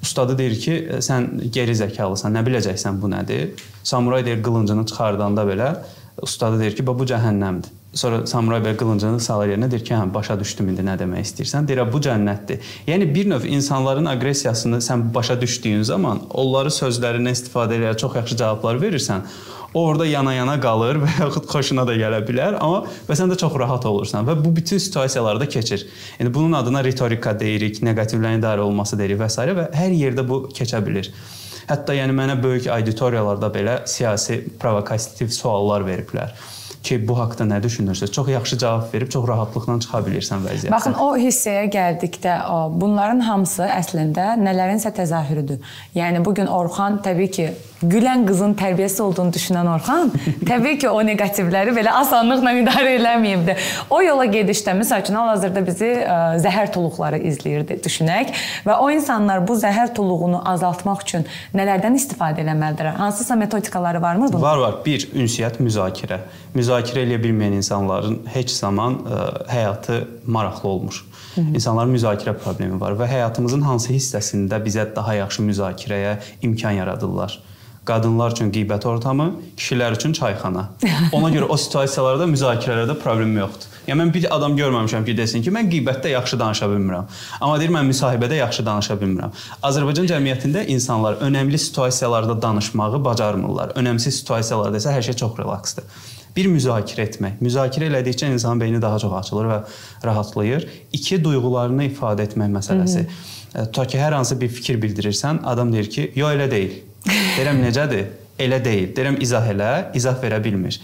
Ustadı 0.00 0.38
deyir 0.38 0.54
ki, 0.62 0.76
sən 1.04 1.26
geri 1.52 1.74
zəkalısan, 1.76 2.32
nə 2.32 2.40
biləcəksən 2.46 2.96
bu 3.02 3.10
nədir? 3.12 3.50
Samuray 3.84 4.24
deyir 4.24 4.40
qılıncını 4.46 4.86
çıxardanda 4.88 5.44
belə 5.50 5.68
ustadı 6.22 6.60
deyir 6.60 6.76
ki, 6.76 6.86
bu 6.86 7.04
cəhənnəmdir. 7.08 7.74
Sonra 7.94 8.26
samuray 8.26 8.60
bəy 8.62 8.74
qılıncını 8.78 9.20
salır 9.20 9.54
yerinə 9.54 9.70
deyir 9.70 9.84
ki, 9.84 9.94
hə 9.96 10.14
başa 10.14 10.36
düşdüm 10.38 10.68
indi 10.72 10.84
nə 10.84 10.98
demək 11.00 11.24
istəyirsən. 11.24 11.68
Deyir 11.68 11.86
bu 11.92 12.00
cənnətdir. 12.04 12.60
Yəni 12.86 13.08
bir 13.14 13.30
növ 13.30 13.46
insanların 13.48 14.10
aqressiyasını 14.12 14.82
sən 14.84 15.06
başa 15.14 15.40
düşdüyün 15.40 15.82
zaman, 15.88 16.20
onları 16.30 16.72
sözlərindən 16.74 17.36
istifadə 17.38 17.78
edərək 17.78 18.02
çox 18.04 18.18
yaxşı 18.20 18.36
cavablar 18.42 18.82
verirsən, 18.82 19.24
o 19.74 19.82
orada 19.84 20.06
yana-yana 20.06 20.58
qalır 20.60 21.00
və 21.02 21.14
yaxud 21.22 21.48
xoşuna 21.48 21.86
da 21.88 21.96
gələ 21.96 22.20
bilər, 22.28 22.60
amma 22.60 22.84
və 23.08 23.16
sən 23.16 23.32
də 23.32 23.40
çox 23.40 23.56
rahat 23.60 23.86
olursan 23.88 24.28
və 24.28 24.36
bu 24.44 24.54
bütün 24.56 24.78
situasiyalarda 24.84 25.48
keçir. 25.48 25.86
Yəni 26.20 26.34
bunun 26.34 26.60
adına 26.60 26.84
ritorika 26.84 27.34
deyirik, 27.40 27.82
neqativlərin 27.82 28.42
idarə 28.42 28.64
olması 28.64 28.98
deyirik 29.00 29.20
və 29.24 29.32
s. 29.32 29.48
və 29.58 29.68
hər 29.76 29.96
yerdə 29.96 30.28
bu 30.28 30.46
keçə 30.52 30.80
bilər. 30.84 31.12
Hətta 31.68 31.96
yəni 31.96 32.14
mənə 32.16 32.38
böyük 32.42 32.70
auditoriyalarda 32.72 33.50
belə 33.52 33.80
siyasi 33.90 34.40
provokativ 34.60 35.28
suallar 35.34 35.84
veriblər 35.84 36.32
ki, 36.82 36.98
bu 37.08 37.16
haqqda 37.18 37.44
nə 37.48 37.58
düşünürsüz? 37.62 38.12
Çox 38.12 38.28
yaxşı 38.28 38.58
cavab 38.58 38.94
verib 38.94 39.10
çox 39.12 39.26
rahatlıqla 39.28 39.76
çıxa 39.84 40.00
bilirsən 40.06 40.44
vəziyyətdən. 40.46 40.72
Baxın, 40.72 40.94
o 41.02 41.08
hissəyə 41.18 41.66
gəldikdə, 41.74 42.34
o 42.54 42.58
bunların 42.80 43.20
hamısı 43.26 43.66
əslində 43.66 44.30
nələrinsə 44.40 44.94
təzahürüdür. 44.96 45.58
Yəni 45.98 46.22
bu 46.24 46.34
gün 46.38 46.46
Orxan 46.46 47.00
təbii 47.04 47.30
ki, 47.34 47.48
gülən 47.82 48.24
qızın 48.26 48.54
tərbiyəsi 48.58 49.02
olduğunu 49.02 49.32
düşünən 49.34 49.68
Orxan, 49.70 50.10
təbii 50.48 50.78
ki, 50.82 50.88
o 50.90 50.98
neqativləri 51.06 51.74
belə 51.76 51.92
asanlıqla 52.00 52.52
idarə 52.62 52.94
eləməyibdi. 52.98 53.56
O 53.90 54.00
yola 54.02 54.26
gedişdə 54.30 54.74
məsəl 54.80 55.04
üçün 55.04 55.18
hal-hazırda 55.18 55.62
bizi 55.66 55.90
ə, 56.02 56.18
zəhər 56.42 56.72
tuluqları 56.74 57.20
izləyirdi, 57.30 57.78
düşünək 57.84 58.32
və 58.66 58.78
o 58.82 58.90
insanlar 58.90 59.44
bu 59.48 59.56
zəhər 59.60 59.92
tuluğunu 59.94 60.42
azaltmaq 60.52 61.04
üçün 61.06 61.26
nələrdən 61.54 61.98
istifadə 61.98 62.42
etməlidirlər? 62.42 62.98
Hansısa 62.98 63.36
metodikaları 63.36 64.02
varmı 64.02 64.32
bunun? 64.32 64.42
Var, 64.42 64.58
var. 64.58 64.80
Bir, 64.86 65.06
ünsiyyət, 65.14 65.60
müzakirə. 65.62 66.22
Müzakirə 66.58 67.04
edə 67.06 67.20
bilməyən 67.22 67.60
insanların 67.60 68.22
heç 68.34 68.56
zaman 68.56 68.98
ə, 69.04 69.20
həyatı 69.52 70.00
maraqlı 70.26 70.68
olmur. 70.68 71.04
Hı 71.34 71.40
-hı. 71.40 71.54
İnsanların 71.54 71.94
müzakirə 71.94 72.34
problemi 72.34 72.80
var 72.80 72.92
və 72.92 73.06
həyatımızın 73.06 73.60
hansı 73.62 73.92
hissəsində 73.92 74.58
bizə 74.64 74.96
daha 74.96 75.14
yaxşı 75.14 75.42
müzakirəyə 75.42 76.16
imkan 76.42 76.70
yaradırlar? 76.70 77.38
Qadınlar 77.88 78.34
üçün 78.36 78.50
qeybət 78.52 78.84
ortamı, 78.88 79.30
kişilər 79.56 79.96
üçün 79.96 80.12
çayxana. 80.16 80.68
Ona 81.16 81.30
görə 81.32 81.48
o 81.48 81.56
situasiyalarda 81.56 82.26
müzakirələrdə 82.30 82.98
problem 83.00 83.32
yoxdur. 83.38 83.78
Yəni 83.88 84.02
mən 84.02 84.12
bir 84.12 84.26
adam 84.36 84.56
görməmişəm 84.58 85.06
ki, 85.06 85.14
desin 85.16 85.44
ki, 85.44 85.52
mən 85.54 85.70
qeybətdə 85.72 86.12
yaxşı 86.12 86.38
danışa 86.40 86.68
bilmirəm. 86.68 87.08
Amma 87.40 87.56
deyir 87.60 87.72
mən 87.72 87.88
müsahibədə 87.88 88.36
yaxşı 88.42 88.66
danışa 88.66 88.98
bilmirəm. 89.00 89.32
Azərbaycan 89.64 90.10
cəmiyyətində 90.10 90.66
insanlar 90.74 91.16
önəmli 91.24 91.58
situasiyalarda 91.64 92.36
danışmağı 92.42 93.00
bacarmırlar. 93.04 93.72
Önəmsiz 93.80 94.20
situasiyalarda 94.20 94.82
isə 94.82 94.92
hər 94.92 95.08
şey 95.08 95.16
çox 95.24 95.38
relaksdır. 95.40 95.88
Bir 96.36 96.50
müzakirə 96.52 97.08
etmək. 97.08 97.40
Müzakirə 97.40 97.88
elədikcə 97.88 98.28
insanın 98.30 98.60
beyni 98.60 98.82
daha 98.82 98.98
çox 98.98 99.16
açılır 99.22 99.48
və 99.50 99.58
rahatlayır. 100.04 100.68
İki 100.92 101.24
duyğularını 101.24 101.88
ifadə 101.88 102.28
etmək 102.28 102.52
məsələsi. 102.60 102.98
Hı 102.98 103.08
-hı. 103.08 103.72
Ta 103.72 103.86
ki 103.86 103.98
hər 103.98 104.14
hansı 104.14 104.40
bir 104.40 104.48
fikir 104.48 104.82
bildirirsən, 104.82 105.40
adam 105.44 105.72
deyir 105.72 105.90
ki, 105.90 106.12
"Yo 106.14 106.26
elə 106.28 106.50
deyil." 106.50 106.87
Deyirəm 107.08 107.62
necədir? 107.64 108.08
Elə 108.38 108.60
deyil. 108.62 108.92
Deyirəm 108.94 109.16
izah 109.22 109.46
elə, 109.50 109.68
izah 109.98 110.18
verə 110.22 110.38
bilmir. 110.42 110.76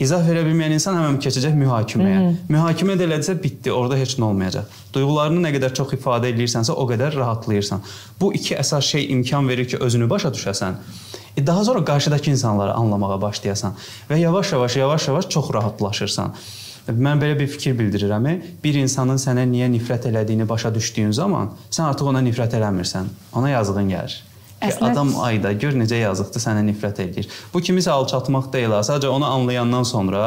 İzah 0.00 0.22
verə 0.24 0.46
bilməyən 0.46 0.78
insan 0.78 0.96
həmin 0.96 1.18
keçəcək 1.20 1.52
mühakiməyə. 1.60 2.20
Hı 2.20 2.28
-hı. 2.28 2.52
Mühakimə 2.54 2.96
də 2.96 3.04
elədisə 3.08 3.34
bitdi, 3.42 3.72
orada 3.72 3.98
heç 4.00 4.16
nə 4.18 4.24
olmayacaq. 4.30 4.78
Duyğularını 4.94 5.42
nə 5.44 5.52
qədər 5.56 5.74
çox 5.76 5.92
ifadə 5.98 6.32
edirsənsə, 6.32 6.72
o 6.72 6.86
qədər 6.88 7.16
rahatlayırsan. 7.16 7.82
Bu 8.20 8.32
iki 8.34 8.56
əsas 8.56 8.88
şey 8.94 9.12
imkan 9.12 9.48
verir 9.48 9.68
ki, 9.68 9.76
özünü 9.76 10.10
başa 10.10 10.28
düşəsən. 10.28 10.80
E 11.36 11.46
daha 11.46 11.64
sonra 11.64 11.84
qarşıdakı 11.84 12.30
insanları 12.30 12.72
anlamağa 12.72 13.20
başlayasan 13.20 13.74
və 14.10 14.16
yavaş-yavaş, 14.18 14.76
yavaş-yavaş 14.76 15.28
çox 15.28 15.54
rahatlaşırsan. 15.54 16.34
Mən 16.88 17.20
belə 17.22 17.38
bir 17.38 17.46
fikir 17.46 17.78
bildirirəm. 17.78 18.40
Bir 18.64 18.74
insanın 18.74 19.16
sənə 19.16 19.44
niyə 19.46 19.68
nifrət 19.70 20.08
elədiyini 20.10 20.48
başa 20.48 20.74
düşdüyün 20.74 21.12
zaman 21.12 21.52
sən 21.70 21.84
artıq 21.92 22.08
ona 22.08 22.20
nifrət 22.20 22.56
eləmirsən. 22.58 23.04
Ona 23.32 23.50
yazığın 23.50 23.88
gəlir. 23.88 24.31
Əslində 24.62 24.92
adam 24.92 25.12
ayda 25.26 25.52
gör 25.58 25.76
necə 25.78 25.98
yazıqdır 26.02 26.44
sənə 26.44 26.62
nifrət 26.66 27.02
eləyir. 27.04 27.28
Bu 27.52 27.62
kimisə 27.64 27.92
alçatmaq 27.94 28.50
deyil, 28.54 28.76
sadəcə 28.86 29.10
onu 29.10 29.26
anlayandan 29.26 29.86
sonra 29.88 30.22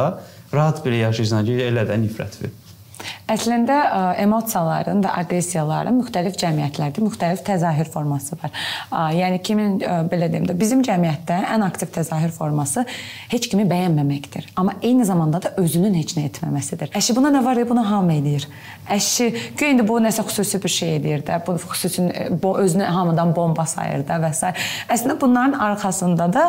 rahat 0.53 0.83
belə 0.85 1.05
yaşayırsan 1.07 1.47
ki, 1.47 1.57
elə 1.69 1.87
də 1.87 1.99
nifrətdir. 2.03 2.53
Əslində 3.25 3.75
ə, 3.89 3.99
emosiyaların 4.21 4.99
və 5.01 5.11
aqressiyaların 5.23 5.95
müxtəlif 5.97 6.35
cəmiyyətlərdə 6.37 7.01
müxtəlif 7.01 7.39
təzahür 7.47 7.87
forması 7.89 8.37
var. 8.37 8.51
Ə, 8.91 9.07
yəni 9.17 9.39
kimin 9.41 9.79
ə, 9.81 9.95
belə 10.11 10.27
deyim 10.29 10.45
də 10.45 10.53
bizim 10.59 10.83
cəmiyyətdə 10.85 11.39
ən 11.55 11.65
aktiv 11.65 11.89
təzahür 11.95 12.29
forması 12.35 12.83
heç 13.31 13.47
kimi 13.49 13.65
bəyənməməkdir. 13.71 14.51
Amma 14.61 14.75
eyni 14.85 15.07
zamanda 15.09 15.41
da 15.41 15.55
özünün 15.57 15.97
heç 15.97 16.13
nə 16.19 16.27
etməməsidir. 16.29 16.93
Əşi 16.93 17.17
buna 17.17 17.33
nə 17.33 17.41
var 17.45 17.57
ya, 17.57 17.65
bunu 17.69 17.87
hamı 17.89 18.13
eləyir. 18.19 18.45
Əşi 18.93 19.31
ki 19.57 19.71
indi 19.73 19.87
bu 19.89 19.97
nəsə 20.05 20.27
xüsusi 20.29 20.61
bir 20.61 20.75
şey 20.75 20.95
eləyir 20.99 21.25
də, 21.25 21.41
bu 21.47 21.57
xüsusi 21.65 22.05
bu 22.43 22.53
özünü 22.61 22.93
hamıdan 22.93 23.33
bomba 23.33 23.65
sayır 23.65 24.05
da 24.05 24.21
və 24.21 24.35
s. 24.37 24.53
Əslində 24.85 25.17
bunların 25.21 25.57
arxasında 25.71 26.29
da 26.33 26.47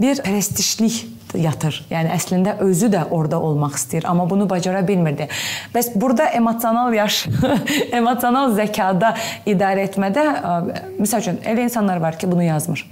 bir 0.00 0.24
prestijlik 0.24 1.04
yatır. 1.36 1.82
Yəni 1.90 2.12
əslində 2.14 2.54
özü 2.64 2.88
də 2.92 3.02
orada 3.12 3.40
olmaq 3.44 3.76
istəyir, 3.76 4.06
amma 4.08 4.24
bunu 4.30 4.48
bacara 4.48 4.80
bilmirdi. 4.88 5.28
Bəs 5.74 5.90
burada 6.00 6.28
emosional 6.38 6.94
yaş, 6.94 7.24
emosional 8.00 8.54
zəkada 8.56 9.14
idarə 9.46 9.88
etmədə 9.88 10.24
məsəl 10.98 11.24
üçün 11.24 11.42
elə 11.44 11.66
insanlar 11.68 12.02
var 12.02 12.18
ki, 12.18 12.30
bunu 12.30 12.46
yazmır 12.48 12.86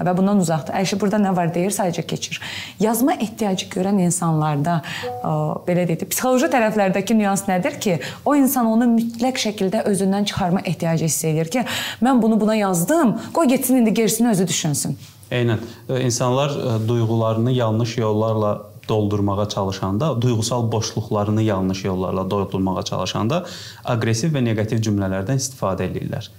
və 0.00 0.14
bundan 0.16 0.40
uzaqdır. 0.40 0.74
Ayşə 0.80 0.98
burada 1.00 1.20
nə 1.20 1.32
var 1.36 1.52
deyir, 1.54 1.72
sadəcə 1.74 2.04
keçir. 2.08 2.40
Yazma 2.80 3.16
ehtiyacı 3.20 3.68
görən 3.72 4.00
insanlarda 4.06 4.80
ə, 5.20 5.32
belə 5.66 5.86
deyək, 5.88 6.06
psixoloji 6.10 6.50
tərəflərdəki 6.52 7.16
nüans 7.18 7.46
nədir 7.50 7.78
ki, 7.82 7.98
o 8.24 8.34
insan 8.38 8.70
onu 8.70 8.88
mütləq 8.94 9.40
şəkildə 9.44 9.84
özündən 9.90 10.28
çıxarma 10.30 10.64
ehtiyacı 10.64 11.08
hiss 11.10 11.24
edir 11.28 11.52
ki, 11.52 11.66
mən 12.04 12.22
bunu 12.22 12.40
buna 12.40 12.56
yazdım, 12.56 13.18
qoy 13.36 13.52
getsin 13.52 13.82
indi 13.82 13.94
gerisini 13.94 14.32
özü 14.32 14.48
düşünsün. 14.48 14.98
Eynən. 15.30 15.60
İnsanlar 16.00 16.56
duyğularını 16.88 17.52
yanlış 17.52 17.98
yollarla 17.98 18.60
doldurmağa 18.88 19.48
çalışanda, 19.48 20.22
duyğusal 20.22 20.72
boşluqlarını 20.72 21.42
yanlış 21.42 21.84
yollarla 21.84 22.30
doldurmağa 22.30 22.82
çalışanda 22.82 23.44
aqressiv 23.84 24.34
və 24.34 24.44
neqativ 24.44 24.82
cümlələrdən 24.86 25.40
istifadə 25.42 25.90
edirlər. 25.90 26.30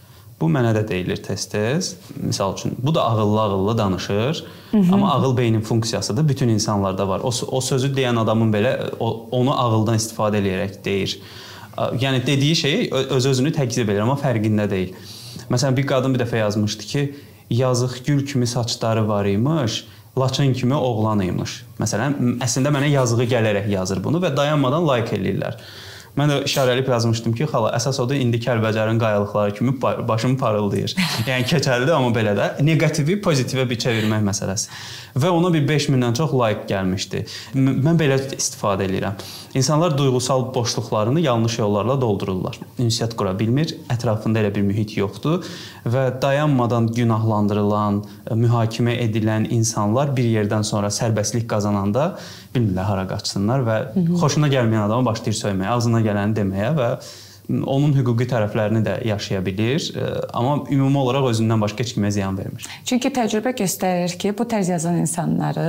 Bu 0.41 0.47
mənə 0.49 0.71
də 0.73 0.81
deyilir 0.89 1.19
tez-tez. 1.21 1.95
Məsəl 2.17 2.55
üçün, 2.55 2.73
bu 2.77 2.95
da 2.95 3.03
ağıllı-ağıllı 3.03 3.77
danışır, 3.77 4.45
Hı 4.71 4.77
-hı. 4.77 4.93
amma 4.93 5.13
ağıl 5.13 5.37
beynin 5.37 5.61
funksiyasıdır. 5.61 6.29
Bütün 6.29 6.49
insanlarda 6.49 7.07
var. 7.07 7.21
O, 7.23 7.31
o 7.47 7.61
sözü 7.61 7.93
deyən 7.95 8.19
adamın 8.19 8.53
belə 8.53 8.89
o, 8.99 9.27
onu 9.31 9.59
ağıldan 9.59 9.95
istifadə 9.95 10.41
eləyərək 10.41 10.85
deyir. 10.85 11.19
Yəni 11.77 12.25
dediyi 12.25 12.55
şeyi 12.55 12.93
öz-özünü 12.93 13.51
təkzib 13.51 13.91
edir, 13.91 13.99
amma 13.99 14.17
fərqində 14.19 14.69
deyil. 14.69 14.93
Məsələn, 15.51 15.77
bir 15.77 15.87
qadın 15.87 16.13
bir 16.13 16.19
dəfə 16.19 16.37
yazmışdı 16.37 16.83
ki, 16.83 17.15
yazıq 17.49 18.05
gül 18.05 18.25
kimi 18.25 18.47
saçları 18.47 19.07
var 19.07 19.25
imiş, 19.25 19.85
laçın 20.17 20.53
kimi 20.53 20.75
oğlan 20.75 21.21
imiş. 21.27 21.61
Məsələn, 21.79 22.17
əslində 22.43 22.73
mənə 22.73 22.91
yazığı 22.91 23.27
gələrək 23.31 23.69
yazır 23.71 24.03
bunu 24.03 24.19
və 24.23 24.33
dayanmadan 24.35 24.85
like 24.87 25.15
eləyirlər. 25.15 25.57
Mən 26.19 26.27
də 26.27 26.37
işarəlib 26.43 26.89
yazmışdım 26.91 27.33
ki, 27.39 27.45
xala, 27.47 27.69
əsas 27.77 27.95
odur 28.03 28.17
indi 28.19 28.39
Kəlbəcərin 28.43 28.97
qayalıqları 28.99 29.53
kimi 29.55 29.77
başım 29.81 30.35
parıldayır. 30.37 30.95
yəni 31.29 31.45
keçərlidir, 31.47 31.93
amma 31.95 32.11
belə 32.15 32.33
də 32.35 32.49
neqativi 32.67 33.21
pozitivə 33.23 33.63
bir 33.69 33.79
çevirmək 33.79 34.25
məsələsi. 34.27 34.67
Və 35.15 35.29
ona 35.33 35.51
bir 35.53 35.65
5000-dən 35.67 36.15
çox 36.17 36.33
like 36.37 36.67
gəlmişdi. 36.69 37.23
Mən 37.55 37.99
belə 37.99 38.17
istifadə 38.37 38.87
edirəm. 38.87 39.17
İnsanlar 39.53 39.97
duyğusal 39.97 40.53
boşluqlarını 40.53 41.19
yanlış 41.19 41.57
yollarla 41.59 41.97
doldururlar. 42.01 42.59
Ünsiyyət 42.79 43.15
qura 43.19 43.33
bilmir, 43.39 43.75
ətrafında 43.91 44.43
elə 44.43 44.53
bir 44.55 44.63
mühit 44.67 44.95
yoxdur 44.97 45.43
və 45.85 46.05
dayanmadan 46.21 46.87
günahlandırılan, 46.95 48.03
mühakimə 48.31 48.95
edilən 49.07 49.49
insanlar 49.51 50.15
bir 50.15 50.29
yerdən 50.29 50.63
sonra 50.67 50.91
sərbəstlik 50.93 51.47
qazananda 51.49 52.13
bilmirlər 52.55 52.87
hara 52.87 53.07
qaçsınlar 53.09 53.65
və 53.67 53.81
xoşuna 54.21 54.51
gəlməyən 54.51 54.87
adamı 54.87 55.11
başlayır 55.11 55.37
söyməyə, 55.39 55.75
ağzına 55.75 56.01
gələni 56.07 56.37
deməyə 56.39 56.71
və 56.77 56.89
onun 57.49 57.95
hüquqi 57.97 58.27
tərəflərini 58.31 58.83
də 58.85 58.97
yaşaya 59.07 59.41
bilir, 59.45 59.87
amma 60.33 60.61
ümumi 60.71 61.01
olaraq 61.01 61.31
özündən 61.31 61.63
başqa 61.63 61.83
heç 61.83 61.95
kimə 61.97 62.11
ziyan 62.13 62.37
vermir. 62.37 62.67
Çünki 62.85 63.11
təcrübə 63.13 63.55
göstərir 63.57 64.15
ki, 64.21 64.35
bu 64.37 64.47
tərz 64.51 64.71
yazan 64.71 65.01
insanları 65.01 65.67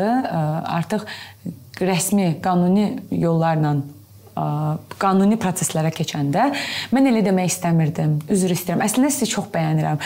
artıq 0.78 1.08
rəsmi, 1.80 2.36
qanuni 2.44 3.00
yollarla 3.10 3.76
qanuni 4.34 5.36
proseslərə 5.40 5.90
keçəndə 5.92 6.46
mən 6.94 7.08
elə 7.10 7.20
demək 7.26 7.50
istəmirdim. 7.52 8.14
Üzr 8.32 8.54
istəyirəm. 8.54 8.84
Əslində 8.86 9.10
sizi 9.12 9.28
çox 9.32 9.50
bəyənirəm. 9.52 10.00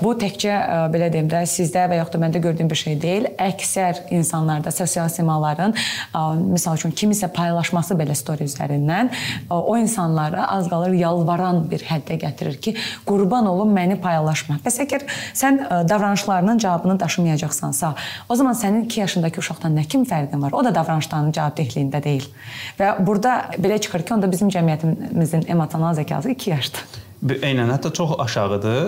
Bu 0.00 0.14
təkcə 0.20 0.54
belə 0.92 1.10
deyim 1.12 1.28
də 1.28 1.42
sizdə 1.50 1.84
və 1.90 1.98
yaxud 2.00 2.16
da 2.16 2.22
məndə 2.24 2.40
gördüyüm 2.40 2.70
bir 2.70 2.80
şey 2.80 2.96
deyil. 3.02 3.28
Əksər 3.36 4.06
insanlarda 4.16 4.72
sosial 4.72 5.10
simaların 5.12 5.74
misal 6.40 6.80
üçün 6.80 6.94
kimisə 6.96 7.28
paylaşması 7.36 7.96
belə 8.00 8.16
story 8.16 8.48
üzərindən 8.48 9.12
o 9.50 9.76
insanları 9.76 10.46
az 10.46 10.70
qalır 10.72 10.96
yalvaran 10.96 11.66
bir 11.70 11.84
həddə 11.84 12.16
gətirir 12.24 12.56
ki, 12.64 12.74
qurban 13.06 13.46
olum 13.50 13.74
məni 13.76 13.98
paylaşma. 14.00 14.56
Bəs 14.64 14.80
əgər 14.86 15.04
sən 15.36 15.60
davranışlarının 15.88 16.58
cavabını 16.64 16.96
daşımayacaqsansa, 17.00 17.94
o 18.28 18.36
zaman 18.36 18.56
sənin 18.56 18.84
2 18.88 19.00
yaşındakı 19.00 19.40
uşaqdan 19.44 19.76
nə 19.76 19.84
kimi 19.84 20.08
fərqin 20.08 20.40
var? 20.42 20.56
O 20.56 20.64
da 20.64 20.72
davranışlarının 20.74 21.32
cavabdehliyində 21.36 22.02
deyil. 22.04 22.26
Və 22.78 22.94
burada 23.06 23.49
belə 23.58 23.80
çıxır 23.80 24.06
ki, 24.06 24.14
onda 24.14 24.30
bizim 24.32 24.48
cəmiyyətimizin 24.52 25.48
emosional 25.50 25.94
zəkası 25.98 26.34
2 26.36 26.50
yaşdır. 26.50 26.98
Eynən, 27.20 27.68
hətta 27.68 27.92
çox 27.92 28.14
aşağıdır. 28.24 28.78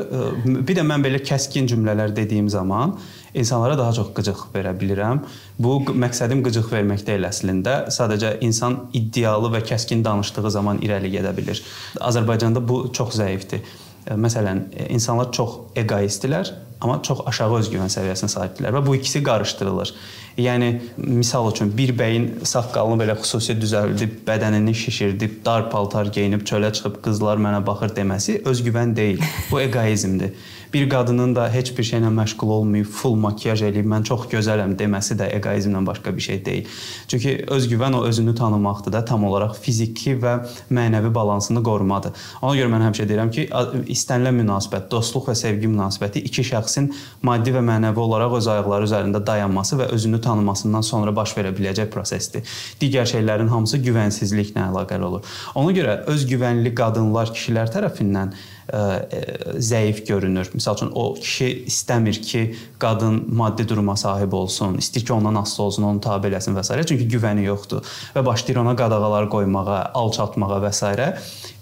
Bir 0.64 0.76
də 0.78 0.84
mən 0.88 1.02
belə 1.04 1.18
kəskin 1.20 1.66
cümlələr 1.68 2.14
dediyim 2.16 2.48
zaman 2.48 2.94
insanlara 3.34 3.76
daha 3.78 3.92
çox 3.92 4.08
qıcıq 4.16 4.46
verə 4.54 4.72
bilirəm. 4.80 5.20
Bu 5.58 5.74
məqsədim 5.84 6.40
qıcıq 6.46 6.70
vermək 6.72 7.04
deyil 7.06 7.28
əslində. 7.28 7.90
Sadəcə 7.92 8.38
insan 8.40 8.86
iddialı 8.96 9.52
və 9.52 9.60
kəskin 9.68 10.04
danışdığı 10.04 10.50
zaman 10.50 10.80
irəli 10.80 11.12
gedə 11.12 11.36
bilir. 11.36 11.60
Azərbaycanda 12.00 12.64
bu 12.68 12.86
çox 12.92 13.18
zəifdir. 13.20 13.60
Məsələn, 14.08 14.64
insanlar 14.90 15.28
çox 15.32 15.76
egoistdirlər, 15.78 16.48
amma 16.82 16.96
çox 17.06 17.20
aşağı 17.28 17.60
özgüvən 17.60 17.92
səviyyəsinə 17.92 18.32
sahibdirlər 18.32 18.74
və 18.74 18.86
bu 18.86 18.96
ikisi 18.96 19.22
qarışdırılır. 19.22 19.92
Yəni 20.38 20.70
misal 20.96 21.50
üçün 21.50 21.72
bir 21.76 21.92
bəyin 21.98 22.28
saqqalını 22.48 23.02
belə 23.02 23.16
xüsusi 23.20 23.58
düzəldib, 23.60 24.22
bədənini 24.26 24.74
şişirdib, 24.74 25.42
dar 25.44 25.68
paltar 25.70 26.08
geyinib 26.14 26.46
çölə 26.48 26.72
çıxıb 26.72 27.02
qızlar 27.04 27.42
mənə 27.42 27.60
baxır 27.66 27.92
deməsi 27.98 28.40
özgüvən 28.48 28.96
deyil. 28.96 29.20
Bu 29.50 29.60
eqoizmdir 29.60 30.32
bir 30.74 30.88
qadının 30.90 31.34
da 31.36 31.48
heç 31.52 31.72
bir 31.78 31.84
şeylə 31.84 32.08
məşğul 32.14 32.50
olmayıb, 32.56 32.86
full 32.86 33.14
makiyaj 33.20 33.62
eləyib, 33.68 33.88
mən 33.92 34.06
çox 34.08 34.26
gözələm 34.32 34.74
deməsi 34.78 35.16
də 35.20 35.28
eqoizmdən 35.38 35.86
başqa 35.86 36.16
bir 36.16 36.24
şey 36.26 36.44
deyil. 36.44 36.68
Çünki 37.08 37.34
özgüvən 37.46 37.96
o 37.96 38.04
özünü 38.04 38.34
tanımaqdır 38.34 38.92
da, 38.92 39.04
tam 39.04 39.24
olaraq 39.24 39.54
fiziki 39.60 40.16
və 40.22 40.38
mənəvi 40.70 41.12
balansını 41.14 41.62
qorumadır. 41.62 42.12
Ona 42.42 42.56
görə 42.56 42.70
mən 42.72 42.86
həmişə 42.88 43.08
deyirəm 43.10 43.32
ki, 43.34 43.48
istənilən 43.96 44.38
münasibət, 44.40 44.88
dostluq 44.90 45.28
və 45.30 45.36
sevgi 45.38 45.68
münasibəti 45.68 46.24
iki 46.28 46.44
şəxsin 46.52 46.88
maddi 47.22 47.52
və 47.52 47.64
mənəvi 47.68 48.00
olaraq 48.06 48.38
öz 48.40 48.48
ayaqları 48.54 48.88
üzərində 48.88 49.20
dayanması 49.26 49.76
və 49.82 49.90
özünü 49.96 50.20
tanımasından 50.20 50.88
sonra 50.88 51.16
baş 51.16 51.36
verə 51.36 51.52
biləcək 51.56 51.90
prosesdir. 51.92 52.48
Digər 52.80 53.06
şeylərin 53.12 53.52
hamısı 53.52 53.82
güvənsizliklə 53.84 54.68
əlaqəli 54.70 55.08
olur. 55.10 55.36
Ona 55.54 55.76
görə 55.76 56.00
özgüvənli 56.12 56.74
qadınlar 56.74 57.34
kişilər 57.36 57.72
tərəfindən 57.76 58.34
zəif 59.58 60.04
görünür. 60.06 60.50
Məsəl 60.54 60.76
üçün 60.78 60.92
o 60.94 61.14
kişi 61.14 61.64
istəmir 61.66 62.20
ki, 62.22 62.42
qadın 62.78 63.22
maddi 63.34 63.68
duruma 63.68 63.96
sahib 63.96 64.32
olsun, 64.32 64.78
istəyir 64.78 65.06
ki, 65.06 65.12
ondan 65.12 65.34
asılı 65.42 65.66
olsun, 65.66 65.82
onu 65.82 66.00
tabe 66.00 66.28
eləsin 66.28 66.56
və 66.56 66.64
s. 66.64 66.86
çünki 66.86 67.08
güvəni 67.16 67.44
yoxdur 67.44 67.82
və 68.14 68.24
başlayır 68.26 68.62
ona 68.62 68.76
qadağalar 68.76 69.28
qoymağa, 69.30 69.80
alçatmağa 69.94 70.60
və 70.66 70.72
s. 70.72 70.92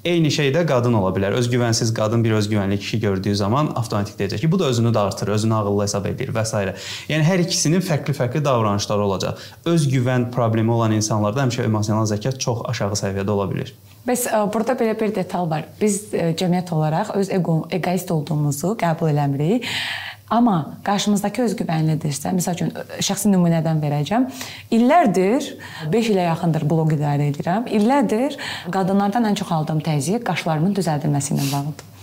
Eyni 0.05 0.31
şey 0.33 0.49
də 0.55 0.65
qadın 0.67 0.95
ola 0.97 1.11
bilər. 1.13 1.35
Özgüvənsiz 1.37 1.93
qadın 1.95 2.25
bir 2.25 2.33
özgüvənli 2.39 2.79
kişi 2.79 3.01
gördüyü 3.01 3.37
zaman 3.37 3.73
avtomatik 3.77 4.17
deyəcək 4.21 4.41
ki, 4.41 4.53
bu 4.53 4.59
da 4.59 4.65
özünü 4.73 4.95
dartır, 4.95 5.29
özünü 5.29 5.55
ağıllı 5.55 5.83
hesab 5.83 6.07
edir 6.09 6.33
və 6.33 6.45
s. 6.49 6.65
Yəni 7.09 7.27
hər 7.27 7.45
ikisinin 7.45 7.85
fərqli-fərqli 7.85 8.45
davranışları 8.45 9.05
olacaq. 9.05 9.47
Özgüvən 9.65 10.31
problemi 10.33 10.73
olan 10.73 10.97
insanlarda 10.97 11.45
həmişə 11.45 11.69
emosional 11.69 12.09
zəka 12.09 12.33
çox 12.39 12.65
aşağı 12.73 12.97
səviyyədə 13.05 13.37
ola 13.37 13.49
bilər. 13.53 13.75
Bəs 14.09 14.27
e, 14.31 14.45
burada 14.53 14.77
belə 14.81 14.95
bir 15.01 15.13
detal 15.15 15.49
var. 15.51 15.67
Biz 15.81 15.99
e, 16.15 16.31
cəmiyyət 16.41 16.73
olaraq 16.77 17.13
öz 17.21 17.33
ego, 17.37 17.57
egoist 17.73 18.11
olduğumuzu 18.15 18.77
qəbul 18.81 19.13
eləmirik. 19.13 19.69
Amma 20.31 20.79
qarşımızdakı 20.87 21.43
özgüvənlidirsə, 21.49 22.33
məsəl 22.37 22.57
üçün 22.57 22.73
e, 22.73 23.01
şəxsi 23.05 23.33
nümunədən 23.33 23.83
verəcəm. 23.83 24.29
İllərdir, 24.77 25.53
5 25.93 26.11
ilə 26.15 26.29
yaxındır 26.31 26.67
bloq 26.71 26.95
idarə 26.97 27.29
edirəm. 27.33 27.69
İllərdir 27.69 28.39
qadınlardan 28.73 29.29
ən 29.33 29.39
çox 29.43 29.53
aldığım 29.59 29.85
təzyiq 29.91 30.25
qaşlarımın 30.29 30.77
düzəldilməsi 30.79 31.37
ilə 31.37 31.51
bağlıdır. 31.53 32.00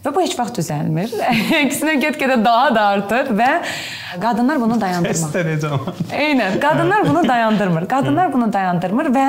Və 0.00 0.14
bu 0.14 0.22
heç 0.24 0.32
vaxt 0.38 0.56
düzəlmir. 0.56 1.12
Əksinə 1.58 1.98
get-gedə 2.04 2.38
daha 2.40 2.70
da 2.72 2.86
artır 2.94 3.28
və 3.36 3.50
qadınlar 4.22 4.60
bunu 4.62 4.78
dayandırmır. 4.80 5.34
Eynən, 6.16 6.56
qadınlar 6.62 7.04
bunu 7.08 7.26
dayandırmır. 7.28 7.88
Qadınlar 7.90 8.32
bunu 8.32 8.48
dayandırmır 8.52 9.12
və 9.12 9.26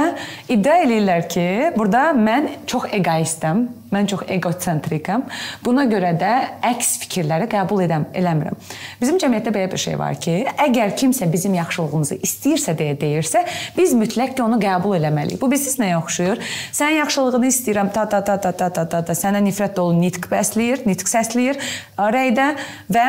iddia 0.47 0.79
eləyirlər 0.85 1.27
ki, 1.33 1.47
burada 1.75 2.05
mən 2.15 2.47
çox 2.71 2.87
egoistəm 2.95 3.65
Mən 3.91 4.07
çox 4.07 4.23
egosentrikəm. 4.31 5.25
Buna 5.65 5.83
görə 5.91 6.13
də 6.19 6.31
əks 6.69 6.93
fikirləri 7.01 7.49
qəbul 7.51 7.83
edəm, 7.83 8.05
eləmirəm. 8.15 8.55
Bizim 9.01 9.19
cəmiyyətdə 9.19 9.51
belə 9.55 9.71
bir 9.73 9.81
şey 9.83 9.97
var 9.99 10.15
ki, 10.21 10.37
əgər 10.67 10.95
kimsə 10.99 11.27
bizim 11.31 11.57
yaxşılığımızı 11.59 12.21
istəyirsə 12.23 12.77
deyə 12.79 12.95
deyirsə, 13.01 13.43
biz 13.75 13.91
mütləq 13.99 14.37
ki, 14.37 14.45
onu 14.45 14.61
qəbul 14.63 14.95
eləməliyik. 15.01 15.41
Bu 15.43 15.51
bilirsiniz 15.51 15.81
nəyə 15.83 15.99
oxşuyur? 15.99 16.39
Sənin 16.71 17.01
yaxşılığını 17.01 17.51
istəyirəm, 17.51 17.91
ta 17.91 18.07
ta 18.07 18.23
ta 18.23 18.39
ta 18.39 18.55
ta 18.55 18.71
ta 18.71 18.87
ta, 18.87 19.03
ta. 19.11 19.17
sənə 19.17 19.43
nifrət 19.43 19.75
dolu 19.75 19.99
nitq 19.99 20.31
bəsləyir, 20.31 20.87
nitq 20.87 21.11
səsləyir 21.11 21.59
rəydə 21.99 22.53
və 22.91 23.07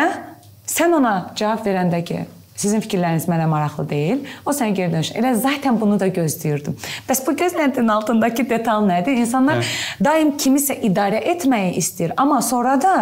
sən 0.66 0.99
ona 0.99 1.16
cavab 1.38 1.62
verəndə 1.66 2.03
ki, 2.11 2.25
Sizin 2.62 2.83
fikirləriniz 2.85 3.27
mənə 3.31 3.48
maraqlı 3.51 3.85
deyil. 3.90 4.20
O 4.46 4.55
sənə 4.55 4.77
geri 4.77 4.92
dönüş. 4.92 5.12
Elə 5.18 5.33
zaten 5.40 5.79
bunu 5.81 5.98
da 5.98 6.07
gözləyirdim. 6.14 6.77
Bəs 7.09 7.22
bu 7.27 7.35
gözləntinin 7.38 7.90
altındakı 7.90 8.44
detal 8.51 8.85
nədir? 8.87 9.18
İnsanlar 9.25 9.62
Hə. 9.62 10.05
daim 10.05 10.31
kimisə 10.38 10.77
idarə 10.87 11.18
etməyi 11.33 11.72
istəyir, 11.81 12.12
amma 12.16 12.38
sonra 12.42 12.77
da 12.83 12.92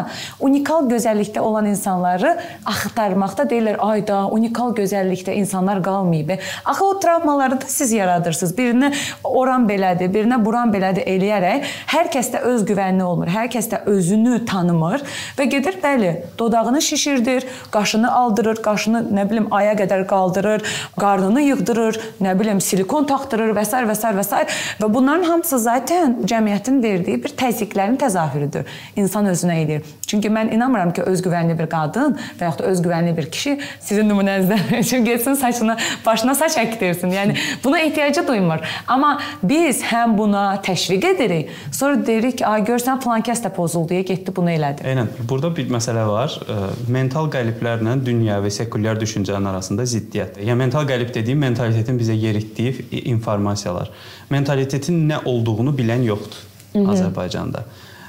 unikal 0.41 0.89
gözəllikdə 0.89 1.43
olan 1.45 1.69
insanları 1.71 2.33
axtarmaqda 2.69 3.47
deyirlər, 3.51 3.77
ay 3.85 4.05
da 4.09 4.23
unikal 4.33 4.73
gözəllikdə 4.77 5.37
insanlar 5.43 5.83
qalmayıb. 5.85 6.33
Axı 6.65 6.85
o 6.85 6.99
travmaları 7.01 7.61
da 7.61 7.69
siz 7.69 7.93
yaradırsınız. 7.93 8.57
Birinə 8.57 8.93
oran 9.25 9.67
belədir, 9.69 10.09
birinə 10.15 10.41
buran 10.45 10.73
belədir 10.73 11.05
eləyərək 11.05 11.69
hər 11.93 12.11
kəsdə 12.13 12.43
öz 12.49 12.65
güvənli 12.69 13.05
olmur. 13.05 13.29
Hər 13.33 13.51
kəsdə 13.53 13.85
özünü 13.91 14.45
tanımır 14.49 15.05
və 15.39 15.49
gedir 15.53 15.81
bəli, 15.83 16.15
dodağını 16.39 16.83
şişirdir, 16.83 17.47
qaşını 17.75 18.13
aldırır, 18.23 18.63
qaşını 18.65 19.05
nə 19.11 19.29
bilim 19.31 19.50
aya 19.51 19.75
qədər 19.79 20.07
qaldırır, 20.11 20.65
qarnını 21.01 21.43
yığdırır, 21.43 22.01
nə 22.23 22.35
bilim 22.41 22.61
silikon 22.61 23.09
taxdırır 23.11 23.55
və 23.57 23.65
s. 23.65 23.85
və 23.91 23.97
s. 23.97 24.15
və 24.19 24.25
s. 24.25 24.45
və 24.81 24.95
bunların 24.95 25.25
hamısı 25.25 25.59
zaten 25.59 26.19
cəmiyyətin 26.25 26.83
verdiyi 26.83 27.23
bir 27.25 27.37
təzyiqlərin 27.43 27.99
təzahürüdür. 28.01 28.67
İnsan 28.97 29.27
özünə 29.27 29.61
edir. 29.65 29.83
Çünki 30.07 30.31
mən 30.33 30.55
inanmıram 30.55 30.93
ki, 30.93 31.03
özgüvənli 31.07 31.59
bir 31.59 31.69
qadın 31.71 32.17
və 32.39 32.49
yaxud 32.49 32.65
da 32.65 32.71
özgüvənli 32.71 33.17
bir 33.17 33.31
kişi 33.31 33.59
sizin 33.81 34.09
nümunənizdən 34.11 34.75
üçün 34.81 35.05
getsin 35.05 35.35
saçına, 35.35 35.77
başına 36.07 36.35
saç 36.35 36.57
əkdirsin. 36.61 37.13
Yəni 37.15 37.37
buna 37.65 37.81
ehtiyacı 37.81 38.27
duymur. 38.29 38.65
Amma 38.89 39.21
biz 39.43 39.83
həm 39.87 40.17
buna 40.19 40.45
təşviq 40.67 41.07
edirik, 41.15 41.51
sonra 41.73 42.07
deyirik 42.07 42.39
ki, 42.39 42.47
"Ay 42.47 42.63
görsən 42.63 43.01
falan 43.01 43.23
kəs 43.23 43.45
də 43.45 43.51
pozuldu, 43.55 43.95
deyə 43.95 44.07
getdi 44.13 44.37
bunu 44.37 44.51
elədi." 44.51 44.83
Eynən. 44.83 45.07
Burada 45.29 45.57
bir 45.57 45.71
məsələ 45.71 46.07
var. 46.09 46.41
Mental 46.89 47.31
qəliblərlə 47.31 47.97
dünyəvi 48.05 48.51
sekulyar 48.51 49.01
düşüncə 49.01 49.40
insanların 49.41 49.45
arasında 49.45 49.83
ziddiyyətdir. 49.85 50.45
Yəni 50.45 50.57
mental 50.57 50.87
qəlib 50.87 51.15
dediyim 51.15 51.39
mentalitetin 51.39 51.99
bizə 51.99 52.15
yeritdiyi 52.15 53.05
informasiyalar. 53.09 53.91
Mentalitetin 54.31 55.09
nə 55.09 55.25
olduğunu 55.25 55.75
bilən 55.77 56.05
yoxdur 56.05 56.39
Hı 56.73 56.79
-hı. 56.79 56.93
Azərbaycanda. 56.93 57.65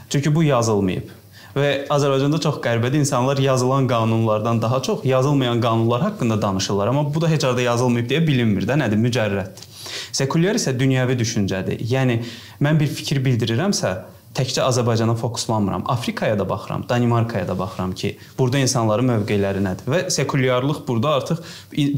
Çünki 0.10 0.36
bu 0.36 0.44
yazılmayıb. 0.44 1.10
Və 1.56 1.88
Azərbaycanda 1.88 2.40
çox 2.40 2.56
qəribədir. 2.56 2.98
İnsanlar 2.98 3.38
yazılan 3.38 3.88
qanunlardan 3.88 4.62
daha 4.62 4.82
çox 4.82 5.06
yazılmayan 5.06 5.62
qanunlar 5.62 6.02
haqqında 6.02 6.42
danışırlar, 6.42 6.88
amma 6.88 7.14
bu 7.14 7.22
da 7.22 7.30
heç 7.30 7.44
arada 7.44 7.62
yazılmayıb 7.62 8.10
deyə 8.10 8.28
bilinmir 8.28 8.68
də, 8.68 8.78
nədir? 8.78 8.98
Mücərrəddir. 8.98 9.66
Sekulyar 10.12 10.56
isə 10.56 10.78
dünyəvi 10.80 11.18
düşüncədir. 11.20 11.80
Yəni 11.92 12.22
mən 12.62 12.80
bir 12.80 12.88
fikir 12.88 13.26
bildirirəmsə, 13.26 13.98
təkcə 14.36 14.64
Azərbaycana 14.64 15.16
fokuslanmıram. 15.20 15.84
Afrikaya 15.92 16.40
da 16.40 16.50
baxıram, 16.50 16.86
Danimarkaya 16.90 17.48
da 17.48 17.60
baxıram 17.60 17.92
ki, 17.92 18.16
burada 18.38 18.62
insanların 18.64 19.10
mövqeləri 19.12 19.64
nədir 19.64 19.92
və 19.92 20.02
sekulyarlıq 20.14 20.84
burada 20.88 21.16
artıq 21.20 21.42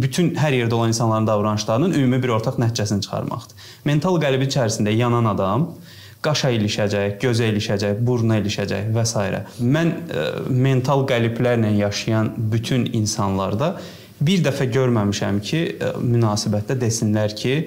bütün 0.01 0.33
hər 0.39 0.55
yerdə 0.57 0.73
olan 0.73 0.93
insanların 0.95 1.27
davranışlarının 1.27 1.93
ümumi 1.99 2.23
bir 2.23 2.35
ortaq 2.37 2.57
nəticəsini 2.61 3.05
çıxarmaqdır. 3.05 3.67
Mental 3.85 4.17
qəlbi 4.21 4.49
içərisində 4.49 4.95
yanan 4.97 5.29
adam 5.35 5.69
qaşa 6.23 6.53
ilişəcək, 6.57 7.17
gözə 7.21 7.49
ilişəcək, 7.51 7.97
buruna 8.07 8.39
ilişəcək 8.41 8.91
və 8.95 9.03
s. 9.05 9.23
Mən 9.59 9.91
ə, 9.91 10.21
e, 10.23 10.27
mental 10.49 11.03
qəliblərlə 11.09 11.73
yaşayan 11.77 12.31
bütün 12.53 12.87
insanlarda 12.95 13.73
bir 14.23 14.43
dəfə 14.45 14.69
görməmişəm 14.71 15.41
ki, 15.43 15.63
ə, 15.73 15.89
e, 15.91 16.05
münasibətdə 16.13 16.79
desinlər 16.79 17.35
ki, 17.35 17.57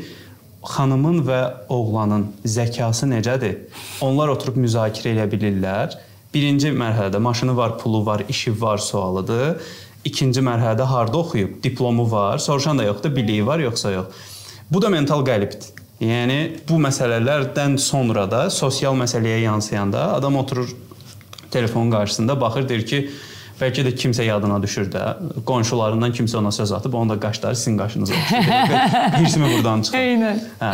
xanımın 0.66 1.22
və 1.26 1.40
oğlanın 1.68 2.26
zəkası 2.44 3.08
necədir? 3.10 3.56
Onlar 4.02 4.32
oturub 4.34 4.58
müzakirə 4.58 5.14
edə 5.14 5.26
bilirlər. 5.30 5.96
Birinci 6.34 6.72
mərhələdə 6.74 7.20
maşını 7.22 7.56
var, 7.56 7.78
pulu 7.78 8.04
var, 8.06 8.24
işi 8.28 8.52
var 8.60 8.82
sualıdır. 8.82 9.60
İkinci 10.04 10.42
mərhələdə 10.44 10.86
harda 10.86 11.18
oxuyub, 11.18 11.62
diplomu 11.62 12.10
var, 12.10 12.38
soruşan 12.38 12.78
da 12.78 12.84
yoxdur, 12.90 13.14
biliyi 13.16 13.46
var 13.46 13.58
yoxsa 13.62 13.90
yox. 13.90 14.26
Bu 14.70 14.82
da 14.82 14.90
mental 14.90 15.22
qəlibdir. 15.26 15.72
Yəni 16.02 16.40
bu 16.68 16.76
məsələlərdən 16.82 17.78
sonra 17.80 18.26
da 18.30 18.42
sosial 18.52 18.98
məsələyə 18.98 19.40
yansıyanda 19.46 20.10
adam 20.18 20.36
oturur 20.36 20.68
telefonun 21.50 21.90
qarşısında 21.90 22.40
baxır 22.40 22.68
deyir 22.68 22.86
ki, 22.86 23.00
bəlkə 23.60 23.84
də 23.86 23.92
kimsə 23.96 24.26
yadına 24.26 24.58
düşür 24.62 24.88
də, 24.92 25.02
qonşularından 25.48 26.12
kimsə 26.16 26.36
ona 26.40 26.52
söz 26.52 26.72
atıb, 26.72 26.94
onun 26.94 27.14
da 27.14 27.20
qaşları 27.20 27.56
sizin 27.56 27.78
qaşınıza 27.78 28.14
oxşayır. 28.14 28.74
Hirsimi 29.20 29.52
burdan 29.56 29.82
çıxır. 29.82 29.98
Eynən. 29.98 30.42
Hə, 30.60 30.72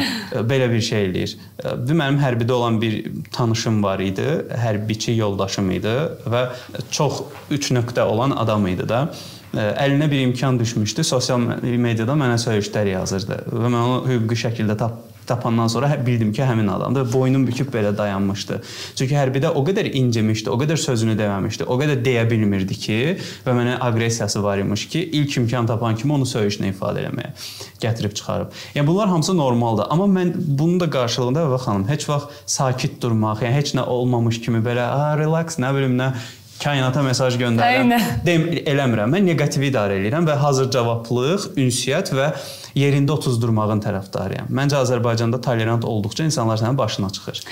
belə 0.51 0.71
bir 0.73 0.81
şey 0.81 1.07
eləyir. 1.11 1.37
Bir 1.63 1.99
mənim 2.01 2.19
hərbidə 2.23 2.53
olan 2.53 2.81
bir 2.83 2.99
tanışım 3.33 3.83
var 3.83 4.03
idi, 4.03 4.27
hərbiçi 4.65 5.17
yoldaşım 5.21 5.71
idi 5.79 5.95
və 6.27 6.43
çox 6.91 7.23
3 7.51 7.71
nöqtə 7.79 8.09
olan 8.09 8.35
adam 8.37 8.67
idi 8.67 8.89
da 8.89 9.07
əlinə 9.53 10.11
bir 10.11 10.21
imkan 10.27 10.59
düşmüşdü. 10.59 11.05
Sosial 11.05 11.43
mediada 11.63 12.17
mənə 12.19 12.39
söyüşlər 12.41 12.95
yazırdı 12.97 13.43
və 13.53 13.69
mən 13.69 13.81
onu 13.83 14.05
hüquqi 14.09 14.47
şəkildə 14.47 14.79
tap 14.81 15.12
tapandan 15.33 15.71
sonra 15.73 15.91
hə, 15.91 15.99
bildim 16.07 16.33
ki, 16.37 16.45
həmin 16.47 16.69
adamdır. 16.71 17.09
Boynum 17.13 17.47
büküb 17.49 17.73
belə 17.75 17.91
dayanmışdı. 17.99 18.61
Çünki 18.99 19.17
hərbidə 19.17 19.53
o 19.57 19.65
qədər 19.67 19.89
incimişdi, 19.99 20.51
o 20.53 20.59
qədər 20.61 20.81
sözünü 20.81 21.17
deməmişdi, 21.19 21.67
o 21.67 21.79
qədər 21.81 22.05
deyə 22.05 22.25
bilmirdi 22.31 22.79
ki, 22.79 22.99
və 23.47 23.57
mənə 23.57 23.79
aqressiyası 23.89 24.43
var 24.45 24.63
imiş 24.63 24.87
ki, 24.93 25.05
ilk 25.21 25.39
imkan 25.43 25.69
tapan 25.71 25.97
kimi 25.99 26.17
onu 26.19 26.29
söyüşlə 26.29 26.73
ifadə 26.73 27.07
etməyə 27.09 27.33
gətirib 27.83 28.15
çıxarıb. 28.19 28.53
Yəni 28.77 28.87
bunlar 28.87 29.09
hamısı 29.09 29.37
normaldır, 29.37 29.89
amma 29.91 30.07
mən 30.21 30.35
bunun 30.37 30.79
da 30.81 30.91
qarşılığında 30.91 31.49
və 31.55 31.59
xanım 31.65 31.89
heç 31.89 32.07
vaxt 32.09 32.45
sakit 32.47 33.01
durmaq, 33.03 33.43
yəni 33.43 33.59
heç 33.59 33.75
nə 33.79 33.87
olmamış 33.97 34.41
kimi 34.45 34.63
belə, 34.63 34.87
"A, 34.87 35.17
relax, 35.19 35.59
nə 35.59 35.75
bilim 35.75 35.99
nə 35.99 36.13
kainata 36.63 37.03
mesaj 37.03 37.37
göndərirəm. 37.41 37.93
Dem 38.27 38.49
eləmirəm. 38.63 39.15
Mən 39.17 39.27
neqativ 39.33 39.67
idarə 39.71 39.99
edirəm 40.01 40.29
və 40.29 40.37
hazır 40.43 40.71
cavablıq, 40.75 41.49
ünsiyyət 41.59 42.13
və 42.17 42.33
yerində 42.79 43.15
otuzdurmağın 43.17 43.83
tərəfdarıyam. 43.85 44.51
Məncə 44.53 44.81
Azərbaycanda 44.83 45.41
tolerant 45.43 45.85
olduqca 45.89 46.25
insanlar 46.25 46.61
sənin 46.61 46.79
başına 46.79 47.11
çıxır. 47.11 47.43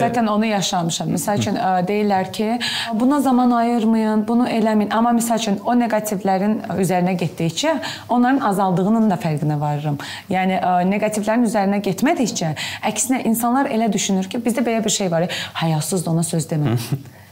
Zaten 0.00 0.26
onu 0.26 0.46
yaşamışam. 0.46 1.14
Məsəl 1.14 1.42
üçün 1.42 1.58
deyirlər 1.88 2.32
ki, 2.32 2.58
buna 3.00 3.20
zaman 3.20 3.50
ayırmayın, 3.50 4.26
bunu 4.28 4.48
eləməyin. 4.48 4.92
Amma 4.94 5.14
məsəl 5.18 5.42
üçün 5.42 5.58
o 5.64 5.76
neqativlərin 5.78 6.60
üzərinə 6.74 7.16
getdikcə 7.20 7.76
onların 8.08 8.40
azaldığının 8.50 9.10
da 9.10 9.18
fərqinə 9.20 9.58
varıram. 9.60 9.98
Yəni 10.32 10.60
neqativlərin 10.90 11.46
üzərinə 11.48 11.82
getmədikcə 11.84 12.54
əksinə 12.90 13.24
insanlar 13.28 13.70
elə 13.70 13.92
düşünür 13.92 14.30
ki, 14.30 14.42
bizdə 14.44 14.64
belə 14.66 14.84
bir 14.84 14.94
şey 14.94 15.10
var. 15.12 15.28
Həyasız 15.60 16.06
da 16.06 16.14
ona 16.16 16.26
söz 16.26 16.48
demə. 16.50 16.78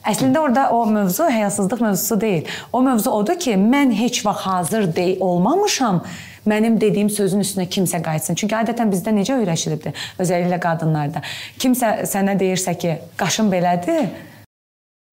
Əslində 0.03 0.41
orada 0.43 0.65
o 0.75 0.81
mövzu 0.91 1.29
həyasızlıq 1.31 1.83
mövzusu 1.85 2.17
deyil. 2.21 2.49
O 2.75 2.81
mövzu 2.83 3.11
odur 3.15 3.39
ki, 3.39 3.55
mən 3.55 3.93
heç 3.95 4.25
vaxt 4.27 4.47
hazır 4.49 4.89
deyil 4.97 5.21
olmamışam 5.23 6.01
mənim 6.49 6.81
dediyim 6.81 7.11
sözün 7.11 7.45
üstünə 7.45 7.69
kimsə 7.71 8.03
qayıtsın. 8.05 8.39
Çünki 8.41 8.57
adətən 8.59 8.93
bizdə 8.93 9.15
necə 9.15 9.39
öyrəşilibdi, 9.41 9.95
özəlliklə 10.23 10.61
qadınlarda. 10.63 11.25
Kimsə 11.63 12.03
sənə 12.11 12.37
deyirsə 12.41 12.77
ki, 12.79 12.99
qaşın 13.21 13.51
belədir, 13.53 14.09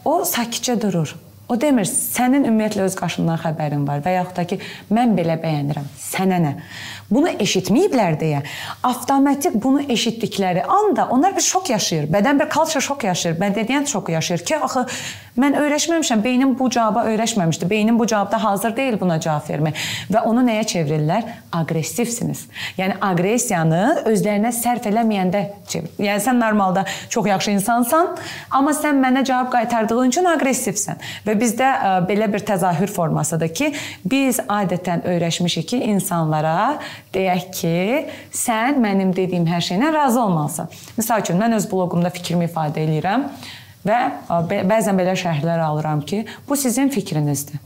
o 0.05 0.21
sakitcə 0.25 0.79
durur. 0.81 1.15
O 1.49 1.55
demir, 1.57 1.87
sənin 1.89 2.43
ümumiyyətlə 2.45 2.83
öz 2.85 2.95
qaşından 2.97 3.39
xəbərin 3.41 3.87
var 3.87 4.03
və 4.05 4.11
yaxud 4.19 4.35
da 4.37 4.43
ki, 4.51 4.59
mən 4.93 5.15
belə 5.17 5.33
bəyənirəm. 5.41 5.87
Sənə 5.97 6.37
nə? 6.43 6.51
Bunu 7.09 7.31
eşitməyiblər 7.41 8.19
deyə 8.21 8.43
avtomatik 8.85 9.55
bunu 9.63 9.81
eşitdikləri 9.89 10.61
anda 10.61 11.07
onlar 11.09 11.33
bir 11.35 11.41
şok 11.41 11.71
yaşayır. 11.73 12.05
Bədən 12.13 12.37
bir 12.43 12.51
culture 12.53 12.83
şok 12.85 13.07
yaşayır. 13.09 13.39
Mədəniyyət 13.41 13.89
şoku 13.89 14.13
yaşayır 14.13 14.45
ki, 14.45 14.59
axı 14.67 14.85
mən 15.39 15.55
öyrəşməmişəm, 15.59 16.23
beynim 16.23 16.53
bu 16.59 16.69
cavaba 16.69 17.05
öyrəşməmişdi. 17.09 17.69
Beynim 17.69 17.99
bu 17.99 18.07
cavabda 18.07 18.43
hazır 18.43 18.75
deyil 18.75 18.99
buna 18.99 19.19
cavab 19.19 19.47
vermək 19.49 19.83
və 20.11 20.23
onu 20.27 20.43
nəyə 20.47 20.65
çevirirlər? 20.67 21.27
Aqressivsiniz. 21.55 22.45
Yəni 22.77 22.99
aqressiyanı 23.01 23.81
özlərinə 24.09 24.51
sərf 24.55 24.87
eləməyəndə 24.89 25.43
çevir. 25.67 25.91
Yəni 25.99 26.23
sən 26.23 26.39
normalda 26.41 26.85
çox 27.09 27.29
yaxşı 27.29 27.53
insansan, 27.55 28.11
amma 28.51 28.73
sən 28.77 28.99
mənə 29.03 29.23
cavab 29.27 29.51
qaytardığın 29.53 30.13
üçün 30.13 30.29
aqressivsən 30.33 30.99
və 31.27 31.37
bizdə 31.39 31.69
ə, 31.69 31.93
e, 32.01 32.07
belə 32.09 32.29
bir 32.33 32.43
təzahür 32.45 32.91
formasıdır 32.91 33.53
ki, 33.53 33.71
biz 34.05 34.41
adətən 34.47 35.05
öyrəşmişik 35.09 35.69
ki, 35.73 35.83
insanlara 35.93 36.79
deyək 37.13 37.47
ki, 37.61 37.77
sən 38.35 38.81
mənim 38.83 39.15
dediyim 39.15 39.47
hər 39.49 39.63
şeylə 39.71 39.93
razı 39.93 40.21
olmalısan. 40.21 40.69
Məsəl 40.99 41.25
üçün 41.25 41.41
mən 41.41 41.57
öz 41.57 41.71
bloqumda 41.71 42.11
fikrimi 42.13 42.49
ifadə 42.49 42.83
eləyirəm 42.85 43.29
və 43.87 43.99
ə, 44.29 44.39
bəzən 44.69 44.99
belə 44.99 45.15
şərhlər 45.19 45.63
alıram 45.65 46.01
ki, 46.01 46.25
bu 46.49 46.57
sizin 46.59 46.89
fikrinizdir. 46.93 47.59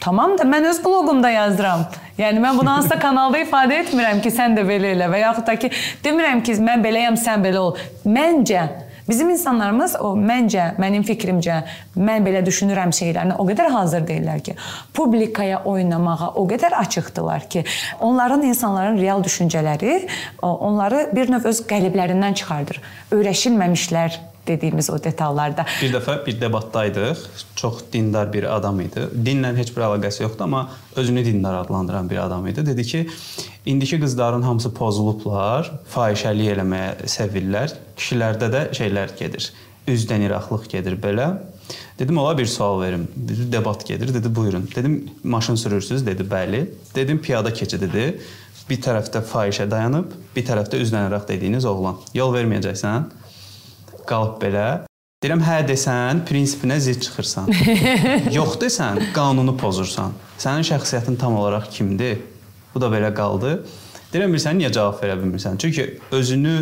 Tamam 0.00 0.36
da 0.38 0.44
mən 0.46 0.68
öz 0.70 0.78
bloqumda 0.84 1.30
yazıram. 1.30 1.86
Yəni 2.18 2.38
mən 2.42 2.58
bunu 2.58 2.70
hansısa 2.70 2.98
kanalda 3.02 3.40
ifadə 3.42 3.80
etmirəm 3.82 4.20
ki, 4.22 4.30
sən 4.30 4.54
də 4.54 4.62
belə 4.66 4.92
elə 4.94 5.08
və 5.10 5.24
yaxud 5.24 5.46
da 5.48 5.56
ki, 5.58 5.72
demirəm 6.04 6.42
ki, 6.46 6.54
mən 6.62 6.84
beləyəm, 6.84 7.18
sən 7.18 7.42
belə 7.42 7.64
ol. 7.64 7.80
Məncə 8.06 8.68
Bizim 9.08 9.30
insanlarımız 9.32 9.94
o 10.04 10.10
məncə, 10.20 10.74
mənim 10.76 11.04
fikrimcə, 11.08 11.62
mən 11.96 12.26
belə 12.26 12.42
düşünürəm 12.44 12.90
şeylərinə 12.92 13.38
o 13.40 13.46
qədər 13.48 13.70
hazır 13.72 14.04
deyillər 14.04 14.42
ki, 14.44 14.54
publikaya 14.92 15.62
oynamağa 15.64 16.34
o 16.36 16.44
qədər 16.50 16.76
açıqdılar 16.76 17.46
ki, 17.48 17.62
onların 18.04 18.44
insanların 18.50 19.00
real 19.00 19.24
düşüncələri 19.24 20.02
onları 20.42 21.06
bir 21.16 21.32
növ 21.32 21.48
öz 21.48 21.62
qəliblərindən 21.70 22.36
çıxardır. 22.42 22.82
Öyrəşilməmişlər 23.16 24.20
dediyimiz 24.48 24.90
o 24.90 24.98
detallarda. 25.04 25.66
Bir 25.82 25.92
dəfə 25.94 26.18
bir 26.26 26.40
debatdaydıq. 26.40 27.24
Çox 27.56 27.82
dindar 27.92 28.32
bir 28.32 28.48
adam 28.56 28.80
idi. 28.80 29.06
Dinlə 29.26 29.52
heç 29.56 29.74
bir 29.76 29.84
əlaqəsi 29.88 30.22
yoxdur, 30.24 30.44
amma 30.48 30.68
özünü 30.96 31.24
dindar 31.24 31.60
adlandıran 31.62 32.10
bir 32.10 32.24
adam 32.24 32.46
idi. 32.46 32.66
Dedi 32.66 32.84
ki, 32.84 33.04
indiki 33.66 34.00
qızların 34.00 34.42
hamısı 34.42 34.74
pozulublar, 34.74 35.70
fahişəlik 35.94 36.54
eləməyə 36.56 37.12
sevirlər. 37.18 37.76
Kişilərdə 37.98 38.50
də 38.54 38.64
şeylər 38.80 39.14
gedir. 39.18 39.52
Üzdən 39.88 40.26
iraqlıq 40.26 40.68
gedir 40.72 40.98
belə. 41.02 41.30
Dedim 41.98 42.18
ola 42.18 42.38
bir 42.38 42.46
sual 42.46 42.80
verim. 42.80 43.08
Bir 43.16 43.52
debat 43.52 43.86
gedir. 43.86 44.14
Dedi 44.14 44.34
buyurun. 44.34 44.68
Dedim 44.74 45.10
maşın 45.24 45.54
sürürsüz? 45.54 46.06
Dedi 46.06 46.22
bəli. 46.22 46.66
Dedim 46.94 47.22
piyada 47.22 47.52
keçid 47.52 47.80
dedi. 47.80 48.20
Bir 48.70 48.80
tərəfdə 48.84 49.22
fahişə 49.24 49.64
dayanıb, 49.70 50.12
bir 50.36 50.44
tərəfdə 50.44 50.76
üzdən 50.84 51.08
iraq 51.08 51.24
dediyiniz 51.28 51.64
oğlan. 51.64 51.96
Yol 52.14 52.34
verməyəcəksən 52.34 53.06
qalıb 54.08 54.38
belə. 54.42 54.68
Deyirəm, 55.22 55.40
hə 55.42 55.60
desən, 55.66 56.22
prinsipinə 56.28 56.76
zidd 56.78 57.02
çıxırsan. 57.02 57.48
Yox 58.38 58.54
desən, 58.62 59.00
qanunu 59.16 59.56
pozursan. 59.58 60.12
Sənin 60.38 60.66
şəxsiyyətin 60.68 61.18
tam 61.18 61.34
olaraq 61.40 61.66
kimdir? 61.74 62.20
Bu 62.74 62.80
da 62.82 62.90
belə 62.92 63.10
qaldı. 63.14 63.56
Deyirəm, 64.12 64.30
bilirsən 64.32 64.60
niyə 64.60 64.70
cavab 64.72 65.02
verə 65.02 65.18
bilmirsən? 65.18 65.58
Çünki 65.58 65.88
özünü 66.14 66.54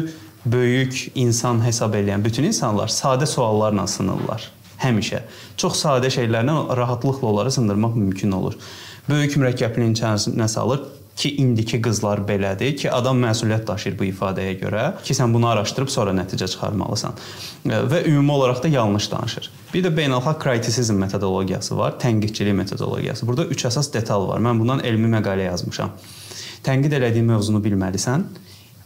böyük 0.47 1.13
insan 1.15 1.61
hesab 1.67 1.95
edən 1.99 2.25
bütün 2.25 2.49
insanlar 2.49 2.89
sadə 2.89 3.27
suallarla 3.29 3.87
sınırlar. 3.87 4.49
Həmişə. 4.81 5.23
Çox 5.61 5.77
sadə 5.85 6.09
şeylərlə 6.13 6.77
rahatlıqla 6.77 7.29
onları 7.29 7.53
sındırmaq 7.53 7.95
mümkün 7.97 8.33
olur. 8.41 8.57
Böyük 9.09 9.37
mürəkkəbliyin 9.37 9.95
içərisinə 9.95 10.49
salır 10.49 10.83
ki, 11.16 11.33
indiki 11.40 11.81
qızlar 11.83 12.20
belədir 12.29 12.74
ki, 12.76 12.90
adam 12.92 13.18
məsuliyyət 13.24 13.66
daşıyır 13.68 13.96
bu 13.98 14.09
ifadəyə 14.11 14.57
görə 14.61 14.85
ki, 15.02 15.16
sən 15.16 15.33
bunu 15.35 15.48
araşdırıb 15.52 15.90
sonra 15.92 16.12
nəticə 16.16 16.48
çıxarmalısan. 16.52 17.16
Və 17.64 18.02
ümumi 18.11 18.33
olaraq 18.37 18.62
da 18.64 18.72
yanlış 18.72 19.11
danışır. 19.12 19.50
Bir 19.72 19.85
də 19.87 19.94
beynəlxalq 19.96 20.38
kritisizm 20.42 21.00
metodologiyası 21.00 21.79
var, 21.79 21.96
tənqidçilik 22.02 22.57
metodologiyası. 22.61 23.26
Burada 23.26 23.48
üç 23.52 23.64
əsas 23.70 23.92
detal 23.94 24.29
var. 24.29 24.44
Mən 24.44 24.61
bundan 24.61 24.85
elmi 24.85 25.09
məqalə 25.16 25.48
yazmışam. 25.48 25.96
Tənqid 26.66 26.98
elədiyin 26.98 27.33
mövzunu 27.33 27.62
bilməlisən 27.64 28.29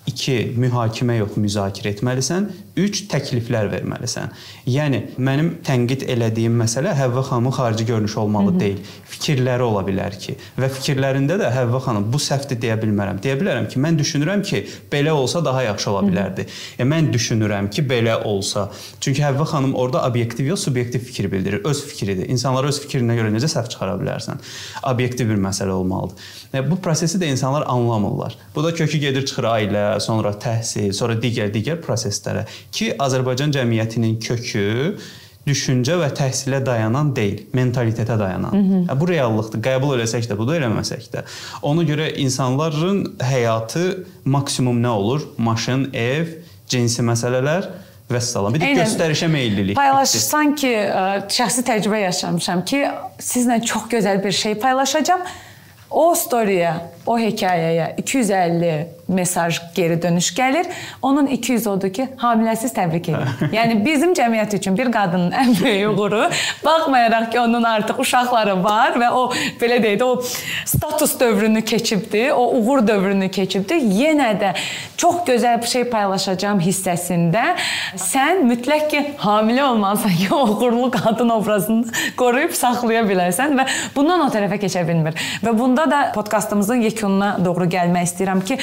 2 0.08 0.54
mühakimə 0.58 1.18
yox, 1.20 1.36
müzakirə 1.40 1.92
etməlisən, 1.94 2.48
3 2.80 3.02
təkliflər 3.10 3.68
verməlisən. 3.72 4.30
Yəni 4.70 5.00
mənim 5.20 5.50
tənqid 5.66 6.06
elədiyim 6.08 6.54
məsələ 6.62 6.94
Həvva 6.96 7.22
xanımın 7.28 7.54
xarici 7.56 7.86
görünüşü 7.86 8.18
olmalı 8.20 8.50
Hı 8.50 8.54
-hı. 8.54 8.60
deyil. 8.60 8.78
Fikirləri 9.10 9.62
ola 9.62 9.82
bilər 9.82 10.16
ki, 10.18 10.36
və 10.58 10.68
fikirlərində 10.76 11.36
də 11.42 11.50
Həvva 11.52 11.80
xanım 11.84 12.12
bu 12.12 12.18
səhvdir 12.18 12.60
deyə 12.62 12.76
bilmərəm. 12.82 13.20
Deyə 13.22 13.36
bilərəm 13.40 13.68
ki, 13.68 13.80
mən 13.80 13.98
düşünürəm 13.98 14.42
ki, 14.42 14.64
belə 14.92 15.10
olsa 15.10 15.44
daha 15.44 15.62
yaxşı 15.62 15.90
ola 15.90 16.02
bilərdi. 16.08 16.46
Yəni 16.78 16.88
mən 16.94 17.12
düşünürəm 17.12 17.70
ki, 17.70 17.82
belə 17.82 18.22
olsa. 18.24 18.70
Çünki 19.00 19.22
Həvva 19.22 19.44
xanım 19.44 19.74
orada 19.74 20.08
obyektiv 20.08 20.46
yox, 20.46 20.60
subyektiv 20.60 21.00
fikir 21.00 21.32
bildirir. 21.32 21.64
Öz 21.64 21.84
fikridir. 21.86 22.28
İnsanlar 22.28 22.64
öz 22.64 22.80
fikrinə 22.82 23.18
görə 23.18 23.34
necə 23.36 23.48
səhv 23.56 23.68
çıxara 23.68 23.98
bilərsən? 24.00 24.36
Obyektiv 24.92 25.28
bir 25.28 25.36
məsələ 25.36 25.70
olmalıdır. 25.70 26.16
Yəni 26.54 26.70
bu 26.70 26.76
prosesi 26.76 27.18
də 27.18 27.26
insanlar 27.30 27.64
anlamırlar. 27.66 28.36
Bu 28.54 28.64
da 28.64 28.74
kökü 28.74 28.98
gedir 28.98 29.26
çıxır 29.26 29.44
ailə, 29.44 29.89
sonra 29.98 30.34
təhsil, 30.38 30.92
sonra 30.96 31.16
digər-digər 31.20 31.80
proseslərə 31.82 32.46
ki, 32.72 32.92
Azərbaycan 32.98 33.52
cəmiyyətinin 33.56 34.20
kökü 34.22 34.68
düşüncə 35.46 35.96
və 36.00 36.10
təhsilə 36.16 36.60
dayanan 36.64 37.14
deyil, 37.16 37.46
mentalitetə 37.56 38.18
dayanan. 38.18 38.52
Hı 38.52 38.62
-hı. 38.92 39.00
Bu 39.00 39.08
reallıqdır. 39.08 39.62
Qəbul 39.64 39.96
eləsək 39.96 40.28
də, 40.30 40.38
bunu 40.38 40.56
eləməsək 40.56 41.10
də. 41.14 41.24
Ona 41.62 41.82
görə 41.82 42.14
insanların 42.16 43.16
həyatı 43.18 44.04
maksimum 44.24 44.82
nə 44.82 44.88
olur? 44.88 45.22
Maşın, 45.38 45.90
ev, 45.94 46.26
cinsi 46.68 47.02
məsələlər 47.02 47.68
və 48.10 48.20
salam. 48.20 48.54
Bir 48.54 48.60
də 48.60 48.70
Eynən. 48.72 48.84
göstərişə 48.84 49.28
meyllilik. 49.28 49.76
Paylaşırsan 49.76 50.54
ki, 50.54 50.72
şəxsi 51.38 51.64
təcrübə 51.66 52.02
yaşamışam 52.06 52.64
ki, 52.64 52.86
sizlə 53.18 53.62
çox 53.64 53.82
gözəl 53.90 54.24
bir 54.24 54.32
şey 54.32 54.54
paylaşacağam. 54.54 55.20
O 55.90 56.12
storyyə, 56.14 56.74
o 57.06 57.18
hekayəyə 57.18 57.94
250 57.96 59.00
mesaj 59.10 59.58
geri 59.74 60.02
dönüş 60.02 60.30
gəlir. 60.34 60.66
Onun 61.02 61.26
200 61.26 61.66
odur 61.66 61.92
ki, 61.92 62.08
hamiləsiz 62.16 62.74
təbrik 62.74 63.08
edir. 63.10 63.32
yəni 63.56 63.80
bizim 63.84 64.12
cəmiyyət 64.14 64.56
üçün 64.60 64.78
bir 64.78 64.92
qadının 64.92 65.32
ən 65.42 65.54
böyük 65.58 65.98
uğuru 65.98 66.22
baxmayaraq 66.64 67.30
ki, 67.32 67.40
onun 67.40 67.62
artıq 67.62 68.00
uşaqları 68.00 68.56
var 68.64 68.94
və 69.00 69.10
o 69.10 69.24
belə 69.60 69.80
deyək 69.82 69.98
də 70.00 70.04
o 70.04 70.22
status 70.64 71.16
dövrünü 71.20 71.64
keçibdi, 71.64 72.32
o 72.32 72.46
uğur 72.60 72.86
dövrünü 72.86 73.30
keçibdi. 73.30 73.80
Yenə 74.00 74.30
də 74.40 74.52
çox 74.96 75.24
gözəl 75.26 75.60
bir 75.62 75.72
şey 75.72 75.84
paylaşacağam 75.90 76.60
hissəsində 76.62 77.56
sən 77.98 78.44
mütləq 78.46 78.86
ki, 78.92 79.02
hamilə 79.24 79.66
olmalısan 79.72 80.14
ki, 80.20 80.30
uğurlu 80.40 80.90
qadın 80.94 81.34
obrazını 81.34 81.90
qoruyub 82.16 82.54
saxlaya 82.54 83.02
bilərsən 83.08 83.58
və 83.58 83.66
bundan 83.96 84.22
o 84.22 84.30
tərəfə 84.30 84.60
keçə 84.62 84.86
bilmir. 84.88 85.18
Və 85.42 85.56
bunda 85.58 85.90
da 85.90 86.00
podkastımızın 86.14 86.86
yekununa 86.90 87.30
doğru 87.44 87.68
gəlmək 87.70 88.10
istəyirəm 88.10 88.44
ki, 88.44 88.58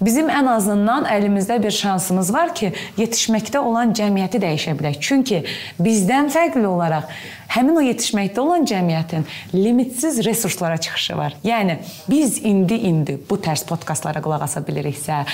bizim 0.00 0.30
ən 0.30 0.52
azından 0.54 1.08
əlimizdə 1.10 1.58
bir 1.62 1.74
şansımız 1.74 2.32
var 2.34 2.54
ki, 2.54 2.72
yetişməkdə 3.00 3.58
olan 3.58 3.94
cəmiyyəti 3.96 4.40
dəyişə 4.44 4.76
bilək. 4.78 5.00
Çünki 5.00 5.42
bizdən 5.82 6.30
fərqli 6.32 6.66
olaraq 6.68 7.10
həmin 7.50 7.80
o 7.80 7.84
yetişməkdə 7.84 8.40
olan 8.40 8.66
cəmiyyətin 8.68 9.26
limitsiz 9.54 10.20
resurslara 10.24 10.78
çıxışı 10.78 11.16
var. 11.18 11.36
Yəni 11.44 11.78
biz 12.10 12.38
indi-indi 12.44 13.18
bu 13.30 13.38
tərs 13.42 13.64
podkastlara 13.66 14.22
qulaq 14.22 14.46
asa 14.46 14.62
biliriksə, 14.66 15.24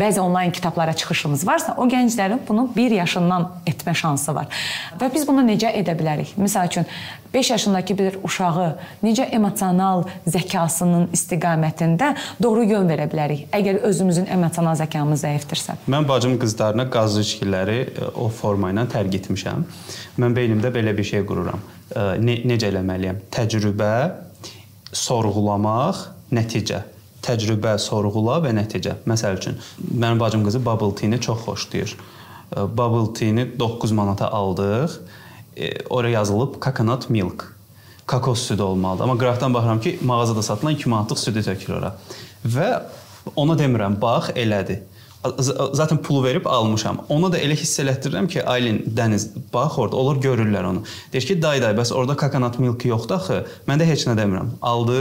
bəzi 0.00 0.20
onlayn 0.20 0.52
kitablara 0.52 0.92
çıxışımız 0.96 1.46
varsa, 1.46 1.74
o 1.76 1.86
gənclərin 1.88 2.40
bunu 2.48 2.68
1 2.76 2.96
yaşından 3.02 3.48
etmə 3.66 3.94
şansı 3.94 4.34
var. 4.34 4.48
Və 5.00 5.12
biz 5.14 5.28
bunu 5.28 5.44
necə 5.46 5.72
edə 5.76 5.96
bilərik? 5.98 6.34
Məsəl 6.40 6.70
üçün 6.72 6.88
5 7.34 7.50
yaşındakı 7.50 7.98
bir 7.98 8.18
uşağı 8.24 8.68
necə 9.04 9.28
emosional 9.36 10.04
zəkasının 10.26 11.10
istiqamətində 11.12 12.14
doğru 12.42 12.64
yön 12.64 12.88
verə 12.88 13.08
bilərik? 13.10 13.44
Əgər 13.52 13.82
özümüzün 13.88 14.30
emosional 14.32 14.78
zəkamız 14.80 15.26
zəifdirsə. 15.26 15.76
Mən 15.88 16.08
bacım 16.08 16.38
qızlarına 16.40 16.88
qaz 16.90 17.18
içkiləri 17.20 17.78
e, 17.84 18.08
o 18.16 18.30
forma 18.32 18.72
ilə 18.72 18.86
tərk 18.88 19.20
etmişəm. 19.20 19.66
Mən 20.18 20.34
beynimdə 20.34 20.72
belə 20.74 20.96
bir 20.98 21.06
şey 21.06 21.24
qururam. 21.26 21.60
Ne, 22.20 22.40
necə 22.48 22.72
eləməliyəm? 22.72 23.24
Təcrübə, 23.34 23.92
sorğulamaq, 24.92 26.06
nəticə 26.34 26.82
təcrübə, 27.28 27.76
sorğula 27.82 28.38
və 28.44 28.54
nəticə. 28.56 28.98
Məsəl 29.08 29.38
üçün, 29.40 29.58
mənim 29.90 30.20
bacım 30.20 30.44
qızı 30.46 30.62
bubble 30.64 30.94
tea-ni 30.94 31.20
çox 31.20 31.44
xoşlayır. 31.44 31.96
Bubble 32.56 33.12
tea-ni 33.14 33.58
9 33.58 33.92
manata 33.92 34.30
aldıq 34.30 35.00
e, 35.56 35.84
oraya 35.90 36.12
yazılıb 36.12 36.62
coconut 36.62 37.10
milk. 37.10 37.44
Kokos 38.06 38.40
südü 38.40 38.62
olmalıdır. 38.62 39.04
Amma 39.04 39.18
qıraqdan 39.18 39.54
baxıram 39.54 39.80
ki, 39.80 39.98
mağazada 40.02 40.42
satılan 40.42 40.72
2 40.72 40.88
manatlıq 40.88 41.18
südü 41.18 41.42
tökülür 41.42 41.78
ora. 41.78 41.96
Və 42.46 42.82
ona 43.36 43.58
demirəm, 43.58 44.00
bax 44.00 44.30
elədir. 44.30 44.80
Zaten 45.72 45.98
pulu 45.98 46.24
verib 46.24 46.46
almışam. 46.46 47.00
Ona 47.10 47.32
da 47.32 47.40
elə 47.42 47.56
hiss 47.58 47.80
elətdirirəm 47.82 48.28
ki, 48.30 48.42
Aylin, 48.46 48.78
Dəniz, 48.96 49.26
bax 49.52 49.78
orada 49.82 49.98
onlar 49.98 50.20
görürlər 50.22 50.68
onu. 50.68 50.84
Deyir 51.12 51.26
ki, 51.26 51.36
day 51.42 51.62
day, 51.62 51.74
bəs 51.74 51.90
orada 51.94 52.14
coconut 52.20 52.60
milk 52.62 52.86
yoxdur 52.86 53.18
axı. 53.18 53.40
Mən 53.66 53.82
də 53.82 53.88
heç 53.88 54.06
nə 54.06 54.14
demirəm. 54.18 54.52
Aldı, 54.62 55.00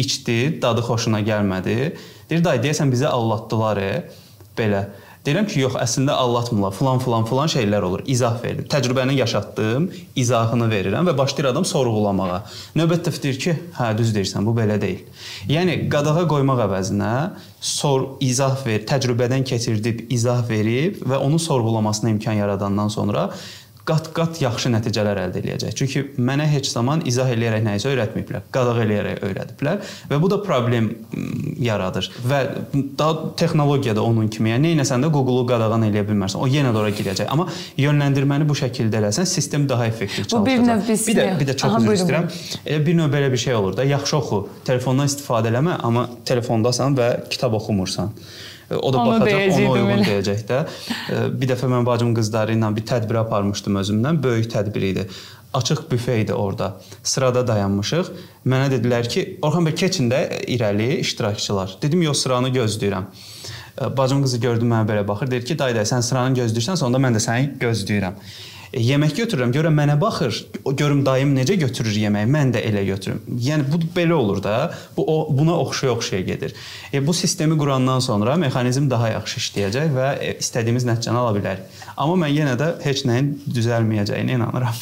içdi, 0.00 0.38
dadı 0.62 0.84
xoşuna 0.88 1.20
gəlmədi. 1.26 1.76
Deyir, 2.30 2.44
day, 2.44 2.62
deyəsən 2.64 2.92
bizi 2.92 3.08
allatdılar, 3.08 3.82
e, 3.84 3.92
belə. 4.56 4.86
Deyirəm 5.20 5.44
ki, 5.50 5.58
yox, 5.60 5.74
əslində 5.76 6.14
allatmırlar. 6.16 6.72
Falan 6.72 7.00
falan 7.04 7.26
falan 7.28 7.50
şeylər 7.52 7.84
olur. 7.84 8.02
İzah 8.08 8.38
verir. 8.40 8.64
Təcrübəni 8.72 9.18
yaşatdım, 9.18 9.90
izahını 10.16 10.68
verirəm 10.70 11.10
və 11.10 11.12
başlayır 11.18 11.50
adam 11.50 11.66
sorğulamağa. 11.68 12.38
Növbətdə 12.80 13.12
deyir 13.20 13.40
ki, 13.42 13.54
hə, 13.76 13.90
düz 13.98 14.14
deyirsən, 14.16 14.48
bu 14.48 14.54
belə 14.56 14.78
deyil. 14.80 15.04
Yəni 15.52 15.76
qadağa 15.92 16.24
qoymaq 16.30 16.64
əvəzinə 16.64 17.12
sor, 17.60 18.14
izah 18.24 18.56
ver, 18.64 18.80
təcrübədən 18.88 19.44
keçirdib 19.44 20.06
izah 20.08 20.40
verib 20.48 21.02
və 21.04 21.20
onun 21.20 21.42
sorğulamasına 21.50 22.16
imkan 22.16 22.40
yaradandan 22.40 22.88
sonra 22.88 23.28
qat-qat 23.90 24.40
yaxşı 24.44 24.70
nəticələr 24.76 25.18
əldə 25.26 25.40
eləyəcək. 25.42 25.74
Çünki 25.78 26.02
mənə 26.22 26.46
heç 26.50 26.70
zaman 26.70 27.02
izah 27.10 27.30
eləyərək 27.34 27.64
nəyisə 27.66 27.90
öyrətməyiblər. 27.90 28.46
Qadağ 28.54 28.76
eləyərək 28.84 29.24
öyrədiblər 29.26 29.92
və 30.10 30.20
bu 30.22 30.30
da 30.30 30.38
problem 30.44 30.90
yaradır. 31.60 32.10
Və 32.30 32.40
daha 32.98 33.32
texnologiya 33.40 33.96
da 33.98 34.04
onun 34.06 34.30
kimi, 34.32 34.52
yəni 34.54 34.70
neynəsən 34.70 35.04
də 35.04 35.10
Google-u 35.12 35.46
qadağan 35.50 35.88
eləyə 35.88 36.06
bilmərsən. 36.08 36.42
O 36.42 36.48
yenə 36.50 36.72
də 36.74 36.82
ora 36.82 36.92
girəcək. 36.94 37.30
Amma 37.32 37.48
yönləndirməni 37.80 38.46
bu 38.48 38.56
şəkildə 38.58 39.00
eləsən, 39.02 39.28
sistem 39.28 39.66
daha 39.68 39.88
effektiv 39.90 40.28
çalışacaq. 40.30 40.40
Bu 40.40 40.46
bir 40.46 40.66
növ 40.66 40.86
biz 40.88 41.06
bir 41.08 41.18
də 41.18 41.26
bir 41.40 41.50
də 41.50 41.56
çox 41.56 41.70
Aha, 41.70 41.82
üzr 41.82 41.98
istəyirəm. 41.98 42.30
Elə 42.66 42.84
bir 42.86 43.00
növ 43.00 43.10
belə 43.14 43.32
bir 43.32 43.42
şey 43.44 43.54
olur 43.54 43.76
da, 43.76 43.84
yaxşı 43.84 44.16
oxu, 44.20 44.40
telefondan 44.68 45.10
istifadə 45.10 45.50
eləmə, 45.52 45.80
amma 45.82 46.06
telefondasan 46.28 46.96
və 46.98 47.10
kitab 47.32 47.58
oxumursan. 47.58 48.14
O 48.70 48.92
da 48.92 48.98
onu 48.98 49.20
baxacaq, 49.20 49.56
ona 49.58 49.70
uyğun 49.72 49.90
elə. 49.96 50.04
deyəcək 50.06 50.42
də. 50.46 50.58
Bir 51.40 51.50
dəfə 51.50 51.70
mən 51.72 51.86
bacım 51.86 52.14
qızları 52.14 52.54
ilə 52.54 52.70
bir 52.76 52.84
tədbir 52.86 53.18
aparmışdım 53.24 53.80
özümdən. 53.82 54.20
Böyük 54.22 54.50
tədbir 54.52 54.84
idi. 54.92 55.06
Açıq 55.54 55.82
büfe 55.90 56.20
idi 56.20 56.34
orada. 56.34 56.76
Sırada 57.02 57.42
dayanmışıq. 57.46 58.12
Mənə 58.46 58.70
dedilər 58.70 59.08
ki, 59.10 59.24
Orxan 59.42 59.66
bəy 59.66 59.74
keçin 59.74 60.10
də 60.12 60.20
irəli 60.46 61.00
iştirakçılar. 61.02 61.78
Dedim, 61.82 62.02
yox, 62.06 62.22
sıranı 62.22 62.52
gözləyirəm. 62.54 63.10
Bacım 63.96 64.22
qızı 64.22 64.38
gördü 64.38 64.70
mənə 64.70 64.86
belə 64.86 65.02
baxır. 65.08 65.30
Deyir 65.30 65.44
ki, 65.50 65.58
dayı, 65.58 65.82
sən 65.90 66.06
sıranı 66.06 66.38
gözləyirsən, 66.38 66.84
onda 66.86 67.02
mən 67.02 67.18
də 67.18 67.24
səni 67.26 67.50
gözləyirəm. 67.58 68.22
E, 68.72 68.78
yemək 68.86 69.16
götürürəm, 69.18 69.50
görürəm 69.50 69.74
mənə 69.74 69.96
baxır, 69.98 70.36
görüm 70.78 71.00
dayım 71.06 71.32
necə 71.34 71.56
götürür 71.58 71.96
yeməyi, 72.04 72.28
mən 72.30 72.52
də 72.54 72.62
elə 72.68 72.84
götürüm. 72.86 73.18
Yəni 73.42 73.66
bu 73.66 73.80
belə 73.96 74.14
olur 74.14 74.38
da. 74.42 74.70
Bu 74.96 75.02
o, 75.10 75.16
buna 75.38 75.56
oxşaya-oxşaya 75.58 76.22
gedir. 76.22 76.54
E, 76.92 77.06
bu 77.06 77.14
sistemi 77.14 77.58
qurandan 77.58 77.98
sonra 77.98 78.36
mexanizm 78.36 78.86
daha 78.90 79.08
yaxşı 79.16 79.40
işləyəcək 79.40 79.90
və 79.96 80.10
e, 80.22 80.36
istədiyimiz 80.38 80.86
nəticəni 80.86 81.18
ala 81.18 81.32
bilərik. 81.34 81.80
Amma 81.96 82.14
mən 82.22 82.34
yenə 82.36 82.54
də 82.60 82.68
heç 82.84 83.02
nəyin 83.10 83.32
düzəlməyəcəyinə 83.56 84.38
inanıram. 84.38 84.78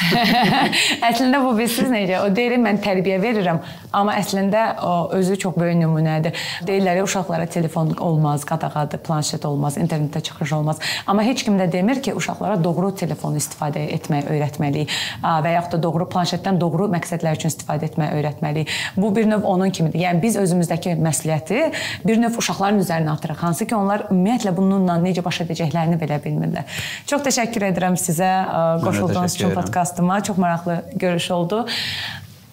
əslində 1.10 1.40
bu 1.46 1.54
bilirsiniz 1.56 1.94
necə? 1.94 2.20
O 2.26 2.28
deyir 2.36 2.58
mən 2.60 2.82
tərbiyə 2.84 3.16
verirəm, 3.24 3.62
amma 3.96 4.18
əslində 4.20 4.66
o 4.84 4.92
özü 5.16 5.38
çox 5.46 5.56
böyük 5.56 5.80
nümunədir. 5.80 6.36
Deyirlər 6.68 7.00
uşaqlara 7.06 7.48
telefon 7.48 7.96
olmaz, 7.96 8.44
qadağadır, 8.44 9.00
planşet 9.08 9.48
olmaz, 9.48 9.80
internetdə 9.80 10.22
çıxış 10.28 10.52
olmaz. 10.60 10.84
Amma 11.06 11.24
heç 11.24 11.42
kim 11.48 11.56
də 11.58 11.72
demir 11.72 12.02
ki, 12.02 12.14
uşaqlara 12.14 12.60
doğru 12.64 12.94
telefon 12.94 13.40
istifadə 13.40 13.77
istifadə 13.78 13.98
etmək 13.98 14.28
öyrətməliyik 14.32 14.92
və 15.22 15.52
yaxud 15.54 15.76
da 15.76 15.82
doğru 15.82 16.06
planşetdən 16.10 16.58
doğru 16.60 16.88
məqsədlər 16.92 17.38
üçün 17.38 17.52
istifadə 17.52 17.88
etmək 17.88 18.14
öyrətməliyik. 18.18 18.68
Bu 18.96 19.10
bir 19.14 19.28
növ 19.28 19.44
onun 19.44 19.70
kimidir. 19.70 20.00
Yəni 20.00 20.22
biz 20.22 20.36
özümüzdəki 20.40 20.96
məsuliyyəti 21.02 21.72
bir 22.06 22.20
növ 22.20 22.38
uşaqların 22.38 22.80
üzərinə 22.82 23.14
atırıq. 23.14 23.42
Hansı 23.42 23.66
ki, 23.66 23.76
onlar 23.76 24.06
ümumiyyətlə 24.10 24.54
bununla 24.56 24.98
necə 25.02 25.24
baş 25.24 25.42
edəcəklərini 25.46 25.98
belə 26.00 26.20
bilmirlər. 26.24 26.78
Çox 27.06 27.24
təşəkkür 27.26 27.68
edirəm 27.72 27.98
sizə 28.00 28.30
qoşulduğunuz 28.84 29.38
üçün 29.38 29.54
podkastıma. 29.56 30.22
Çox 30.22 30.38
maraqlı 30.38 30.82
görüş 30.96 31.30
oldu. 31.30 31.66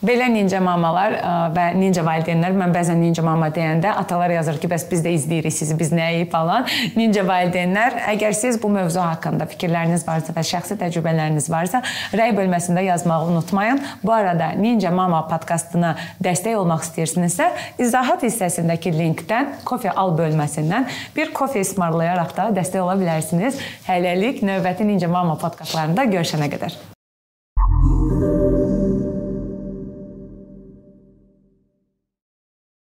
Belə 0.05 0.27
ninja 0.29 0.59
mamalar 0.61 1.15
ə, 1.17 1.33
və 1.55 1.65
ninja 1.79 2.03
valideynlər, 2.05 2.53
mən 2.57 2.73
bəzən 2.75 2.99
ninja 3.01 3.23
mama 3.25 3.47
deyəndə 3.53 3.89
atalar 3.97 4.33
yazır 4.35 4.59
ki, 4.61 4.69
bəs 4.69 4.85
biz 4.91 5.01
də 5.05 5.13
izləyirik 5.15 5.53
sizi, 5.55 5.73
biz 5.79 5.89
nəyi 5.95 6.27
falan. 6.29 6.67
Ninja 6.97 7.23
valideynlər, 7.25 7.97
əgər 8.11 8.35
siz 8.37 8.59
bu 8.61 8.69
mövzu 8.73 9.01
haqqında 9.01 9.47
fikirləriniz 9.49 10.05
varsa 10.05 10.35
və 10.35 10.45
şəxsi 10.45 10.77
təcrübələriniz 10.81 11.49
varsa, 11.49 11.81
rəy 12.13 12.35
bölməsində 12.37 12.85
yazmağı 12.85 13.31
unutmayın. 13.31 13.81
Bu 14.03 14.13
arada 14.13 14.51
Ninja 14.59 14.93
Mama 14.93 15.23
podkastına 15.31 15.95
dəstək 16.23 16.59
olmaq 16.59 16.85
istəyirsinizsə, 16.85 17.49
izahat 17.81 18.25
hissəsindəki 18.27 18.93
linkdən 18.93 19.55
kofe 19.65 19.89
al 19.89 20.13
bölməsindən 20.19 20.89
bir 21.17 21.33
kofe 21.33 21.63
ismarlayaraq 21.65 22.35
da 22.37 22.51
dəstək 22.59 22.83
ola 22.83 22.99
bilərsiniz. 22.99 23.57
Hələlik 23.89 24.43
növbəti 24.45 24.85
Ninja 24.85 25.09
Mama 25.09 25.39
podkastlarında 25.41 26.05
görüşənə 26.13 26.51
qədər. 26.53 26.94